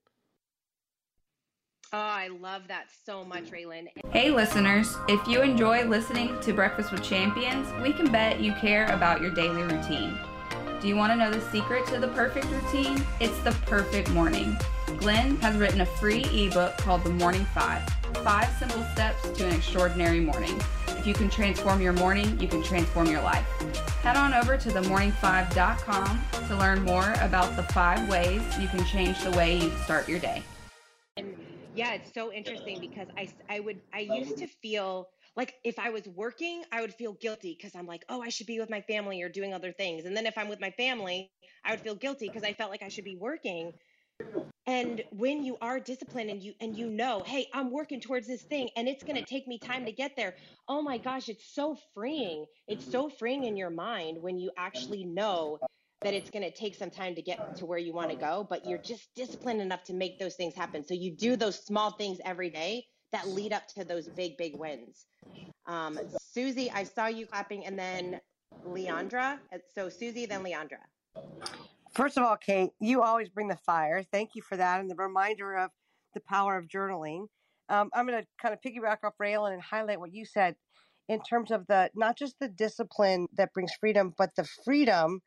Oh, 1.91 1.97
I 1.97 2.27
love 2.27 2.67
that 2.67 2.85
so 3.03 3.25
much, 3.25 3.45
Raylan. 3.45 3.87
Hey, 4.11 4.29
listeners. 4.29 4.95
If 5.07 5.27
you 5.27 5.41
enjoy 5.41 5.85
listening 5.85 6.39
to 6.41 6.53
Breakfast 6.53 6.91
with 6.91 7.03
Champions, 7.03 7.67
we 7.81 7.93
can 7.93 8.11
bet 8.11 8.39
you 8.39 8.53
care 8.53 8.85
about 8.93 9.21
your 9.21 9.31
daily 9.31 9.63
routine. 9.63 10.17
Do 10.81 10.87
you 10.87 10.95
want 10.95 11.11
to 11.11 11.17
know 11.17 11.29
the 11.29 11.41
secret 11.51 11.85
to 11.87 11.99
the 11.99 12.07
perfect 12.07 12.45
routine? 12.45 13.03
It's 13.19 13.37
the 13.39 13.51
perfect 13.65 14.11
morning. 14.11 14.57
Glenn 14.97 15.35
has 15.37 15.57
written 15.57 15.81
a 15.81 15.85
free 15.85 16.23
ebook 16.23 16.77
called 16.77 17.03
The 17.03 17.09
Morning 17.09 17.43
Five 17.53 17.81
Five 18.23 18.49
Simple 18.57 18.83
Steps 18.93 19.29
to 19.31 19.45
an 19.45 19.55
Extraordinary 19.55 20.21
Morning. 20.21 20.57
If 20.87 21.05
you 21.05 21.13
can 21.13 21.29
transform 21.29 21.81
your 21.81 21.91
morning, 21.91 22.39
you 22.39 22.47
can 22.47 22.63
transform 22.63 23.07
your 23.07 23.21
life. 23.21 23.45
Head 24.03 24.15
on 24.15 24.33
over 24.33 24.55
to 24.55 24.69
themorning5.com 24.69 26.21
to 26.47 26.55
learn 26.55 26.81
more 26.83 27.13
about 27.19 27.57
the 27.57 27.63
five 27.73 28.07
ways 28.07 28.41
you 28.57 28.69
can 28.69 28.85
change 28.85 29.21
the 29.21 29.31
way 29.31 29.57
you 29.57 29.71
start 29.83 30.07
your 30.07 30.19
day. 30.19 30.41
Yeah, 31.75 31.93
it's 31.93 32.13
so 32.13 32.31
interesting 32.31 32.79
because 32.79 33.09
I, 33.17 33.27
I 33.49 33.59
would, 33.59 33.81
I 33.93 33.99
used 33.99 34.37
to 34.37 34.47
feel 34.47 35.09
like 35.39 35.55
if 35.63 35.79
I 35.79 35.89
was 35.89 36.05
working, 36.05 36.63
I 36.69 36.81
would 36.81 36.93
feel 36.93 37.13
guilty 37.13 37.55
because 37.57 37.73
I'm 37.73 37.87
like, 37.87 38.03
oh, 38.09 38.21
I 38.21 38.27
should 38.27 38.45
be 38.45 38.59
with 38.59 38.69
my 38.69 38.81
family 38.81 39.21
or 39.21 39.29
doing 39.29 39.53
other 39.53 39.71
things. 39.71 40.03
And 40.03 40.15
then 40.15 40.25
if 40.25 40.37
I'm 40.37 40.49
with 40.49 40.59
my 40.59 40.71
family, 40.71 41.31
I 41.63 41.71
would 41.71 41.79
feel 41.79 41.95
guilty 41.95 42.27
because 42.27 42.43
I 42.43 42.51
felt 42.51 42.69
like 42.69 42.83
I 42.83 42.89
should 42.89 43.05
be 43.05 43.15
working. 43.15 43.71
And 44.67 45.01
when 45.11 45.45
you 45.45 45.55
are 45.61 45.79
disciplined 45.79 46.29
and 46.29 46.43
you 46.43 46.55
and 46.59 46.75
you 46.77 46.89
know, 46.89 47.23
hey, 47.25 47.47
I'm 47.53 47.71
working 47.71 48.01
towards 48.01 48.27
this 48.27 48.41
thing 48.41 48.69
and 48.75 48.89
it's 48.89 49.01
going 49.01 49.15
to 49.15 49.23
take 49.23 49.47
me 49.47 49.59
time 49.59 49.85
to 49.85 49.93
get 49.93 50.17
there. 50.17 50.35
Oh 50.67 50.81
my 50.81 50.97
gosh, 50.97 51.29
it's 51.29 51.55
so 51.55 51.77
freeing. 51.93 52.45
It's 52.67 52.91
so 52.91 53.07
freeing 53.07 53.45
in 53.45 53.55
your 53.55 53.69
mind 53.69 54.21
when 54.21 54.39
you 54.39 54.51
actually 54.57 55.05
know 55.05 55.59
that 56.03 56.13
it's 56.13 56.31
going 56.31 56.43
to 56.43 56.51
take 56.51 56.75
some 56.75 56.89
time 56.89 57.15
to 57.15 57.21
get 57.21 57.55
to 57.55 57.65
where 57.65 57.79
you 57.79 57.93
want 57.93 58.09
to 58.09 58.17
go, 58.17 58.45
but 58.49 58.65
you're 58.65 58.77
just 58.77 59.07
disciplined 59.15 59.61
enough 59.61 59.85
to 59.85 59.93
make 59.93 60.19
those 60.19 60.35
things 60.35 60.53
happen. 60.53 60.83
So 60.83 60.95
you 60.95 61.15
do 61.15 61.37
those 61.37 61.63
small 61.63 61.91
things 61.91 62.17
every 62.25 62.49
day 62.49 62.83
that 63.11 63.27
lead 63.27 63.53
up 63.53 63.67
to 63.75 63.83
those 63.83 64.07
big, 64.07 64.37
big 64.37 64.57
wins. 64.57 65.05
Um, 65.65 65.99
Susie, 66.19 66.71
I 66.71 66.83
saw 66.83 67.07
you 67.07 67.25
clapping, 67.25 67.65
and 67.65 67.77
then 67.77 68.19
Leandra. 68.67 69.39
So 69.73 69.89
Susie, 69.89 70.25
then 70.25 70.43
Leandra. 70.43 70.79
First 71.93 72.17
of 72.17 72.23
all, 72.23 72.37
Kate, 72.37 72.71
you 72.79 73.01
always 73.01 73.29
bring 73.29 73.47
the 73.47 73.57
fire. 73.57 74.03
Thank 74.03 74.31
you 74.35 74.41
for 74.41 74.57
that, 74.57 74.79
and 74.79 74.89
the 74.89 74.95
reminder 74.95 75.55
of 75.57 75.71
the 76.13 76.21
power 76.21 76.57
of 76.57 76.67
journaling. 76.67 77.27
Um, 77.67 77.89
I'm 77.93 78.07
going 78.07 78.21
to 78.21 78.27
kind 78.41 78.53
of 78.53 78.61
piggyback 78.61 78.97
off 79.03 79.13
Raylan 79.21 79.53
and 79.53 79.61
highlight 79.61 79.99
what 79.99 80.13
you 80.13 80.25
said 80.25 80.55
in 81.07 81.21
terms 81.21 81.51
of 81.51 81.67
the 81.67 81.89
not 81.95 82.17
just 82.17 82.39
the 82.39 82.47
discipline 82.47 83.27
that 83.35 83.53
brings 83.53 83.71
freedom, 83.73 84.13
but 84.17 84.35
the 84.35 84.47
freedom 84.65 85.21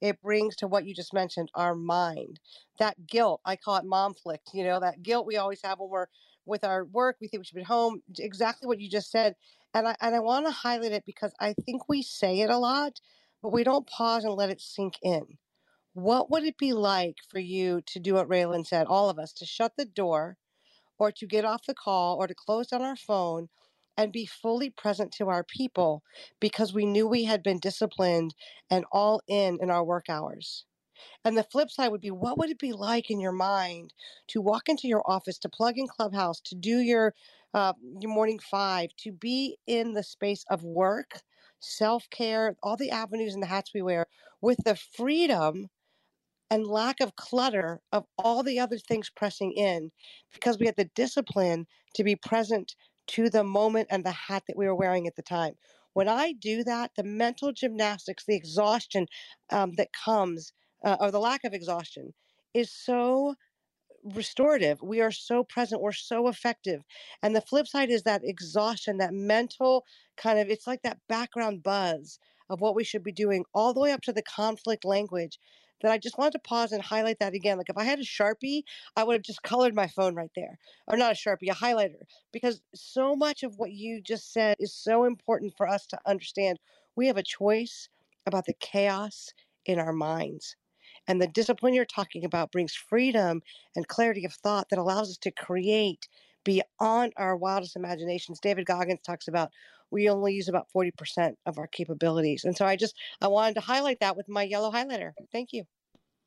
it 0.00 0.20
brings 0.22 0.54
to 0.56 0.68
what 0.68 0.86
you 0.86 0.94
just 0.94 1.12
mentioned, 1.12 1.50
our 1.54 1.74
mind. 1.74 2.38
That 2.78 3.06
guilt, 3.06 3.40
I 3.44 3.56
call 3.56 3.76
it 3.76 3.84
mom 3.84 4.14
flicked, 4.14 4.50
you 4.54 4.64
know, 4.64 4.78
that 4.80 5.02
guilt 5.02 5.26
we 5.26 5.36
always 5.36 5.60
have 5.64 5.80
when 5.80 5.90
we're 5.90 6.06
with 6.48 6.64
our 6.64 6.84
work, 6.84 7.16
we 7.20 7.28
think 7.28 7.42
we 7.42 7.44
should 7.44 7.56
be 7.56 7.62
home. 7.62 8.02
Exactly 8.18 8.66
what 8.66 8.80
you 8.80 8.90
just 8.90 9.10
said. 9.10 9.36
And 9.74 9.88
I 9.88 9.96
and 10.00 10.14
I 10.14 10.20
want 10.20 10.46
to 10.46 10.52
highlight 10.52 10.92
it 10.92 11.04
because 11.06 11.32
I 11.40 11.54
think 11.54 11.88
we 11.88 12.02
say 12.02 12.40
it 12.40 12.50
a 12.50 12.58
lot, 12.58 13.00
but 13.42 13.52
we 13.52 13.64
don't 13.64 13.86
pause 13.86 14.24
and 14.24 14.34
let 14.34 14.50
it 14.50 14.60
sink 14.60 14.94
in. 15.02 15.38
What 15.94 16.30
would 16.30 16.44
it 16.44 16.58
be 16.58 16.72
like 16.72 17.16
for 17.28 17.40
you 17.40 17.82
to 17.86 18.00
do 18.00 18.14
what 18.14 18.28
Raylan 18.28 18.66
said, 18.66 18.86
all 18.86 19.10
of 19.10 19.18
us, 19.18 19.32
to 19.34 19.46
shut 19.46 19.74
the 19.76 19.84
door 19.84 20.38
or 20.98 21.12
to 21.12 21.26
get 21.26 21.44
off 21.44 21.66
the 21.66 21.74
call 21.74 22.16
or 22.16 22.26
to 22.26 22.34
close 22.34 22.68
down 22.68 22.82
our 22.82 22.96
phone 22.96 23.48
and 23.96 24.12
be 24.12 24.26
fully 24.26 24.70
present 24.70 25.12
to 25.12 25.28
our 25.28 25.44
people 25.44 26.02
because 26.40 26.72
we 26.72 26.86
knew 26.86 27.06
we 27.06 27.24
had 27.24 27.42
been 27.42 27.58
disciplined 27.58 28.34
and 28.70 28.84
all 28.92 29.20
in 29.28 29.58
in 29.60 29.70
our 29.70 29.84
work 29.84 30.06
hours. 30.08 30.64
And 31.24 31.36
the 31.36 31.44
flip 31.44 31.70
side 31.70 31.90
would 31.90 32.00
be 32.00 32.10
what 32.10 32.38
would 32.38 32.50
it 32.50 32.58
be 32.58 32.72
like 32.72 33.10
in 33.10 33.20
your 33.20 33.32
mind 33.32 33.94
to 34.28 34.40
walk 34.40 34.68
into 34.68 34.88
your 34.88 35.02
office, 35.10 35.38
to 35.40 35.48
plug 35.48 35.78
in 35.78 35.88
Clubhouse, 35.88 36.40
to 36.42 36.54
do 36.54 36.78
your 36.78 37.14
uh, 37.54 37.72
your 38.00 38.12
morning 38.12 38.38
five, 38.38 38.90
to 38.98 39.12
be 39.12 39.56
in 39.66 39.94
the 39.94 40.02
space 40.04 40.44
of 40.50 40.64
work, 40.64 41.20
self 41.60 42.08
care, 42.10 42.56
all 42.62 42.76
the 42.76 42.90
avenues 42.90 43.34
and 43.34 43.42
the 43.42 43.48
hats 43.48 43.72
we 43.74 43.82
wear 43.82 44.06
with 44.42 44.58
the 44.64 44.76
freedom 44.76 45.68
and 46.50 46.66
lack 46.68 47.00
of 47.00 47.16
clutter 47.16 47.80
of 47.92 48.06
all 48.18 48.44
the 48.44 48.60
other 48.60 48.78
things 48.78 49.10
pressing 49.10 49.52
in 49.52 49.92
because 50.34 50.58
we 50.58 50.66
had 50.66 50.76
the 50.78 50.90
discipline 50.96 51.66
to 51.94 52.04
be 52.04 52.16
present 52.16 52.76
to 53.08 53.30
the 53.30 53.44
moment 53.44 53.88
and 53.90 54.04
the 54.04 54.12
hat 54.12 54.44
that 54.48 54.58
we 54.58 54.66
were 54.66 54.76
wearing 54.76 55.08
at 55.08 55.16
the 55.16 55.22
time. 55.22 55.54
When 55.94 56.08
I 56.08 56.34
do 56.34 56.64
that, 56.64 56.92
the 56.96 57.04
mental 57.04 57.52
gymnastics, 57.52 58.26
the 58.26 58.36
exhaustion 58.36 59.08
um, 59.50 59.74
that 59.78 59.90
comes, 59.92 60.54
uh, 60.84 60.96
or 61.00 61.10
the 61.10 61.20
lack 61.20 61.44
of 61.44 61.54
exhaustion, 61.54 62.12
is 62.54 62.70
so 62.72 63.34
restorative. 64.14 64.80
We 64.82 65.00
are 65.00 65.10
so 65.10 65.44
present. 65.44 65.82
We're 65.82 65.92
so 65.92 66.28
effective. 66.28 66.82
And 67.22 67.34
the 67.34 67.40
flip 67.40 67.66
side 67.66 67.90
is 67.90 68.04
that 68.04 68.22
exhaustion, 68.24 68.98
that 68.98 69.12
mental 69.12 69.84
kind 70.16 70.38
of, 70.38 70.48
it's 70.48 70.66
like 70.66 70.82
that 70.82 70.98
background 71.08 71.62
buzz 71.62 72.18
of 72.50 72.60
what 72.60 72.74
we 72.74 72.84
should 72.84 73.02
be 73.02 73.12
doing, 73.12 73.44
all 73.54 73.74
the 73.74 73.80
way 73.80 73.92
up 73.92 74.00
to 74.02 74.12
the 74.12 74.22
conflict 74.22 74.84
language 74.84 75.38
that 75.82 75.92
I 75.92 75.98
just 75.98 76.18
wanted 76.18 76.32
to 76.32 76.38
pause 76.40 76.72
and 76.72 76.82
highlight 76.82 77.18
that 77.20 77.34
again. 77.34 77.58
Like 77.58 77.68
if 77.68 77.76
I 77.76 77.84
had 77.84 77.98
a 77.98 78.04
Sharpie, 78.04 78.62
I 78.96 79.04
would 79.04 79.14
have 79.14 79.22
just 79.22 79.42
colored 79.42 79.74
my 79.74 79.86
phone 79.86 80.14
right 80.14 80.30
there. 80.34 80.58
Or 80.86 80.96
not 80.96 81.12
a 81.12 81.14
Sharpie, 81.14 81.50
a 81.50 81.54
highlighter. 81.54 82.02
Because 82.32 82.60
so 82.74 83.14
much 83.14 83.42
of 83.42 83.58
what 83.58 83.72
you 83.72 84.00
just 84.00 84.32
said 84.32 84.56
is 84.58 84.74
so 84.74 85.04
important 85.04 85.54
for 85.56 85.68
us 85.68 85.86
to 85.88 85.98
understand. 86.06 86.58
We 86.96 87.06
have 87.06 87.16
a 87.16 87.22
choice 87.22 87.88
about 88.26 88.46
the 88.46 88.54
chaos 88.54 89.32
in 89.66 89.78
our 89.78 89.92
minds. 89.92 90.56
And 91.08 91.20
the 91.20 91.26
discipline 91.26 91.74
you're 91.74 91.86
talking 91.86 92.24
about 92.24 92.52
brings 92.52 92.74
freedom 92.74 93.42
and 93.74 93.88
clarity 93.88 94.24
of 94.26 94.34
thought 94.34 94.68
that 94.68 94.78
allows 94.78 95.10
us 95.10 95.18
to 95.18 95.30
create 95.30 96.06
beyond 96.44 97.14
our 97.16 97.34
wildest 97.34 97.76
imaginations. 97.76 98.38
David 98.40 98.66
Goggins 98.66 99.00
talks 99.04 99.26
about 99.26 99.50
we 99.90 100.08
only 100.10 100.34
use 100.34 100.48
about 100.48 100.68
40% 100.74 101.34
of 101.46 101.58
our 101.58 101.66
capabilities. 101.66 102.44
And 102.44 102.56
so 102.56 102.66
I 102.66 102.76
just 102.76 102.94
I 103.22 103.28
wanted 103.28 103.54
to 103.54 103.60
highlight 103.60 104.00
that 104.00 104.16
with 104.16 104.28
my 104.28 104.42
yellow 104.42 104.70
highlighter. 104.70 105.12
Thank 105.32 105.52
you. 105.52 105.64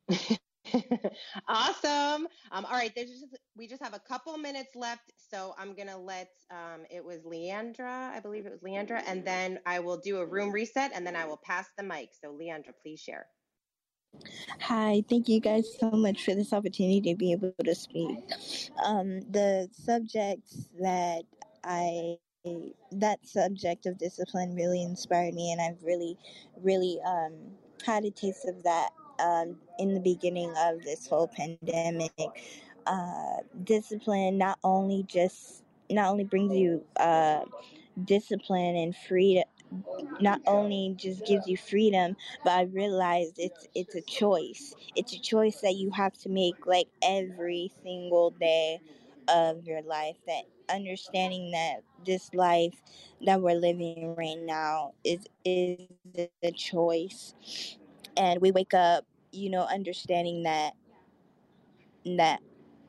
awesome. 1.47 2.27
Um, 2.51 2.65
all 2.65 2.71
right, 2.71 2.91
there's 2.95 3.09
just 3.09 3.25
we 3.55 3.67
just 3.67 3.81
have 3.83 3.93
a 3.93 3.99
couple 3.99 4.37
minutes 4.37 4.75
left, 4.75 5.11
so 5.15 5.53
I'm 5.57 5.73
gonna 5.75 5.97
let 5.97 6.29
um, 6.49 6.85
it 6.89 7.03
was 7.03 7.21
Leandra, 7.21 8.11
I 8.11 8.19
believe 8.19 8.45
it 8.45 8.51
was 8.51 8.61
Leandra, 8.61 9.01
and 9.07 9.25
then 9.25 9.59
I 9.65 9.79
will 9.79 9.97
do 9.97 10.17
a 10.17 10.25
room 10.25 10.51
reset, 10.51 10.91
and 10.93 11.05
then 11.05 11.15
I 11.15 11.25
will 11.25 11.39
pass 11.43 11.67
the 11.77 11.83
mic. 11.83 12.09
So 12.19 12.33
Leandra, 12.33 12.73
please 12.81 12.99
share. 12.99 13.27
Hi, 14.61 15.03
thank 15.09 15.29
you 15.29 15.39
guys 15.41 15.77
so 15.79 15.91
much 15.91 16.25
for 16.25 16.33
this 16.35 16.53
opportunity 16.53 17.01
to 17.11 17.15
be 17.15 17.33
able 17.33 17.53
to 17.63 17.75
speak. 17.75 18.17
Um, 18.83 19.21
the 19.31 19.69
subjects 19.73 20.69
that 20.81 21.23
I 21.63 22.17
that 22.91 23.19
subject 23.27 23.85
of 23.85 23.99
discipline 23.99 24.55
really 24.55 24.81
inspired 24.83 25.33
me, 25.35 25.51
and 25.51 25.61
I've 25.61 25.83
really, 25.83 26.17
really 26.61 26.99
um, 27.05 27.33
had 27.85 28.05
a 28.05 28.11
taste 28.11 28.47
of 28.47 28.63
that 28.63 28.89
um, 29.19 29.57
in 29.79 29.93
the 29.93 29.99
beginning 29.99 30.53
of 30.57 30.81
this 30.83 31.07
whole 31.07 31.27
pandemic. 31.27 32.11
Uh, 32.87 33.37
discipline 33.63 34.37
not 34.37 34.59
only 34.63 35.03
just 35.07 35.63
not 35.91 36.09
only 36.11 36.23
brings 36.23 36.55
you 36.55 36.83
uh, 36.97 37.41
discipline 38.05 38.75
and 38.75 38.95
freedom 38.95 39.43
not 40.19 40.41
only 40.47 40.93
just 40.97 41.25
gives 41.25 41.47
you 41.47 41.57
freedom, 41.57 42.15
but 42.43 42.51
I 42.51 42.61
realized 42.63 43.35
it's 43.37 43.67
it's 43.75 43.95
a 43.95 44.01
choice. 44.01 44.73
It's 44.95 45.13
a 45.13 45.19
choice 45.19 45.61
that 45.61 45.75
you 45.75 45.91
have 45.91 46.13
to 46.19 46.29
make 46.29 46.65
like 46.65 46.87
every 47.01 47.71
single 47.83 48.31
day 48.31 48.81
of 49.27 49.65
your 49.65 49.81
life. 49.81 50.17
That 50.27 50.43
understanding 50.69 51.51
that 51.51 51.81
this 52.05 52.33
life 52.33 52.81
that 53.25 53.41
we're 53.41 53.55
living 53.59 54.15
right 54.17 54.39
now 54.39 54.93
is 55.03 55.25
is 55.45 55.87
a 56.43 56.51
choice, 56.51 57.35
and 58.17 58.41
we 58.41 58.51
wake 58.51 58.73
up, 58.73 59.05
you 59.31 59.49
know, 59.49 59.63
understanding 59.63 60.43
that 60.43 60.73
that 62.05 62.41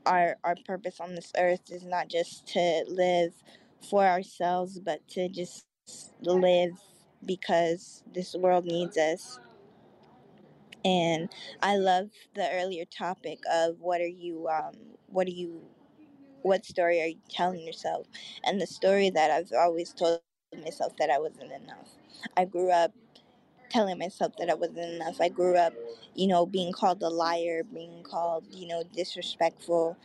our 0.07 0.37
our 0.45 0.57
purpose 0.64 1.01
on 1.01 1.14
this 1.14 1.33
earth 1.38 1.71
is 1.71 1.85
not 1.85 2.09
just 2.09 2.47
to 2.49 2.85
live 2.88 3.33
for 3.88 4.05
ourselves, 4.07 4.81
but 4.81 5.07
to 5.09 5.29
just 5.29 5.66
live 6.23 6.73
because 7.27 8.05
this 8.14 8.35
world 8.35 8.66
needs 8.66 8.97
us. 8.99 9.38
And 10.85 11.31
I 11.62 11.77
love 11.77 12.11
the 12.35 12.49
earlier 12.53 12.85
topic 12.87 13.40
of 13.53 13.81
what 13.81 14.01
are 14.01 14.07
you, 14.07 14.49
um, 14.49 14.75
what 15.09 15.27
are 15.29 15.33
you, 15.33 15.62
what 16.42 16.66
story 16.66 17.03
are 17.03 17.07
you 17.09 17.18
telling 17.31 17.62
yourself? 17.62 18.07
And 18.45 18.61
the 18.61 18.66
story 18.68 19.11
that 19.11 19.31
I've 19.31 19.53
always 19.59 19.92
told 19.95 20.21
myself 20.64 20.97
that 20.99 21.11
I 21.11 21.18
wasn't 21.18 21.53
enough. 21.53 21.90
I 22.37 22.47
grew 22.47 22.71
up 22.71 22.92
telling 23.71 23.99
myself 23.99 24.35
that 24.38 24.51
I 24.51 24.55
wasn't 24.55 24.79
enough. 24.95 25.21
I 25.21 25.29
grew 25.29 25.57
up, 25.57 25.75
you 26.14 26.27
know, 26.27 26.47
being 26.47 26.73
called 26.73 27.03
a 27.03 27.09
liar, 27.09 27.62
being 27.64 28.03
called, 28.03 28.45
you 28.51 28.66
know, 28.68 28.83
disrespectful, 28.95 29.97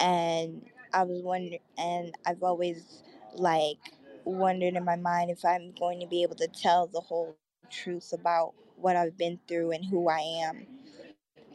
and 0.00 0.64
I 0.92 1.02
was 1.04 1.22
wondering, 1.22 1.58
and 1.78 2.14
I've 2.26 2.42
always 2.42 3.02
like 3.34 3.78
wondered 4.24 4.74
in 4.76 4.84
my 4.84 4.96
mind 4.96 5.30
if 5.30 5.44
I'm 5.44 5.72
going 5.78 6.00
to 6.00 6.06
be 6.06 6.22
able 6.22 6.36
to 6.36 6.48
tell 6.48 6.88
the 6.88 7.00
whole 7.00 7.36
truth 7.70 8.12
about 8.12 8.54
what 8.76 8.96
I've 8.96 9.18
been 9.18 9.38
through 9.48 9.72
and 9.72 9.84
who 9.84 10.08
I 10.08 10.20
am 10.44 10.66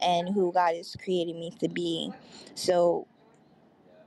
and 0.02 0.28
who 0.30 0.52
God 0.52 0.76
has 0.76 0.96
created 1.02 1.36
me 1.36 1.52
to 1.60 1.68
be. 1.68 2.12
So 2.54 3.08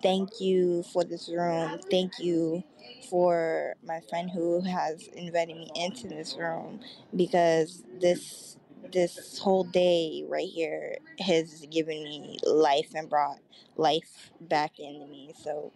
thank 0.04 0.42
you 0.42 0.84
for 0.94 1.04
this 1.04 1.30
room. 1.30 1.80
Thank 1.92 2.20
you 2.20 2.64
for 3.10 3.76
my 3.86 4.02
friend 4.10 4.32
who 4.32 4.62
has 4.62 5.08
invited 5.16 5.58
me 5.58 5.70
into 5.76 6.08
this 6.08 6.38
room 6.40 6.82
because 7.16 7.84
this 8.02 8.58
this 8.94 9.40
whole 9.40 9.66
day 9.66 10.24
right 10.30 10.48
here 10.50 10.98
has 11.20 11.66
given 11.72 12.04
me 12.04 12.40
life 12.46 12.92
and 12.96 13.10
brought 13.10 13.40
life 13.78 14.32
back 14.42 14.80
into 14.80 15.08
me. 15.08 15.34
So 15.44 15.74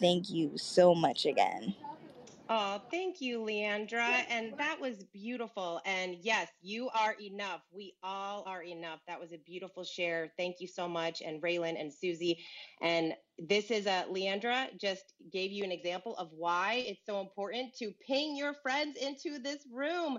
thank 0.00 0.30
you 0.30 0.52
so 0.56 0.94
much 0.94 1.26
again. 1.26 1.74
Oh, 2.50 2.80
thank 2.90 3.20
you, 3.20 3.40
Leandra. 3.40 4.24
And 4.30 4.54
that 4.58 4.80
was 4.80 5.04
beautiful. 5.12 5.82
And 5.84 6.16
yes, 6.22 6.48
you 6.62 6.88
are 6.94 7.14
enough. 7.20 7.60
We 7.72 7.94
all 8.02 8.44
are 8.46 8.62
enough. 8.62 9.00
That 9.06 9.20
was 9.20 9.32
a 9.32 9.38
beautiful 9.38 9.84
share. 9.84 10.32
Thank 10.38 10.56
you 10.60 10.66
so 10.66 10.88
much. 10.88 11.20
And 11.20 11.42
Raylan 11.42 11.78
and 11.78 11.92
Susie. 11.92 12.38
And 12.80 13.14
this 13.38 13.70
is 13.70 13.86
a 13.86 14.06
Leandra 14.10 14.68
just 14.80 15.12
gave 15.30 15.52
you 15.52 15.62
an 15.64 15.72
example 15.72 16.16
of 16.16 16.30
why 16.32 16.84
it's 16.86 17.04
so 17.04 17.20
important 17.20 17.74
to 17.78 17.92
ping 18.06 18.36
your 18.36 18.54
friends 18.62 18.96
into 18.96 19.38
this 19.38 19.66
room. 19.72 20.18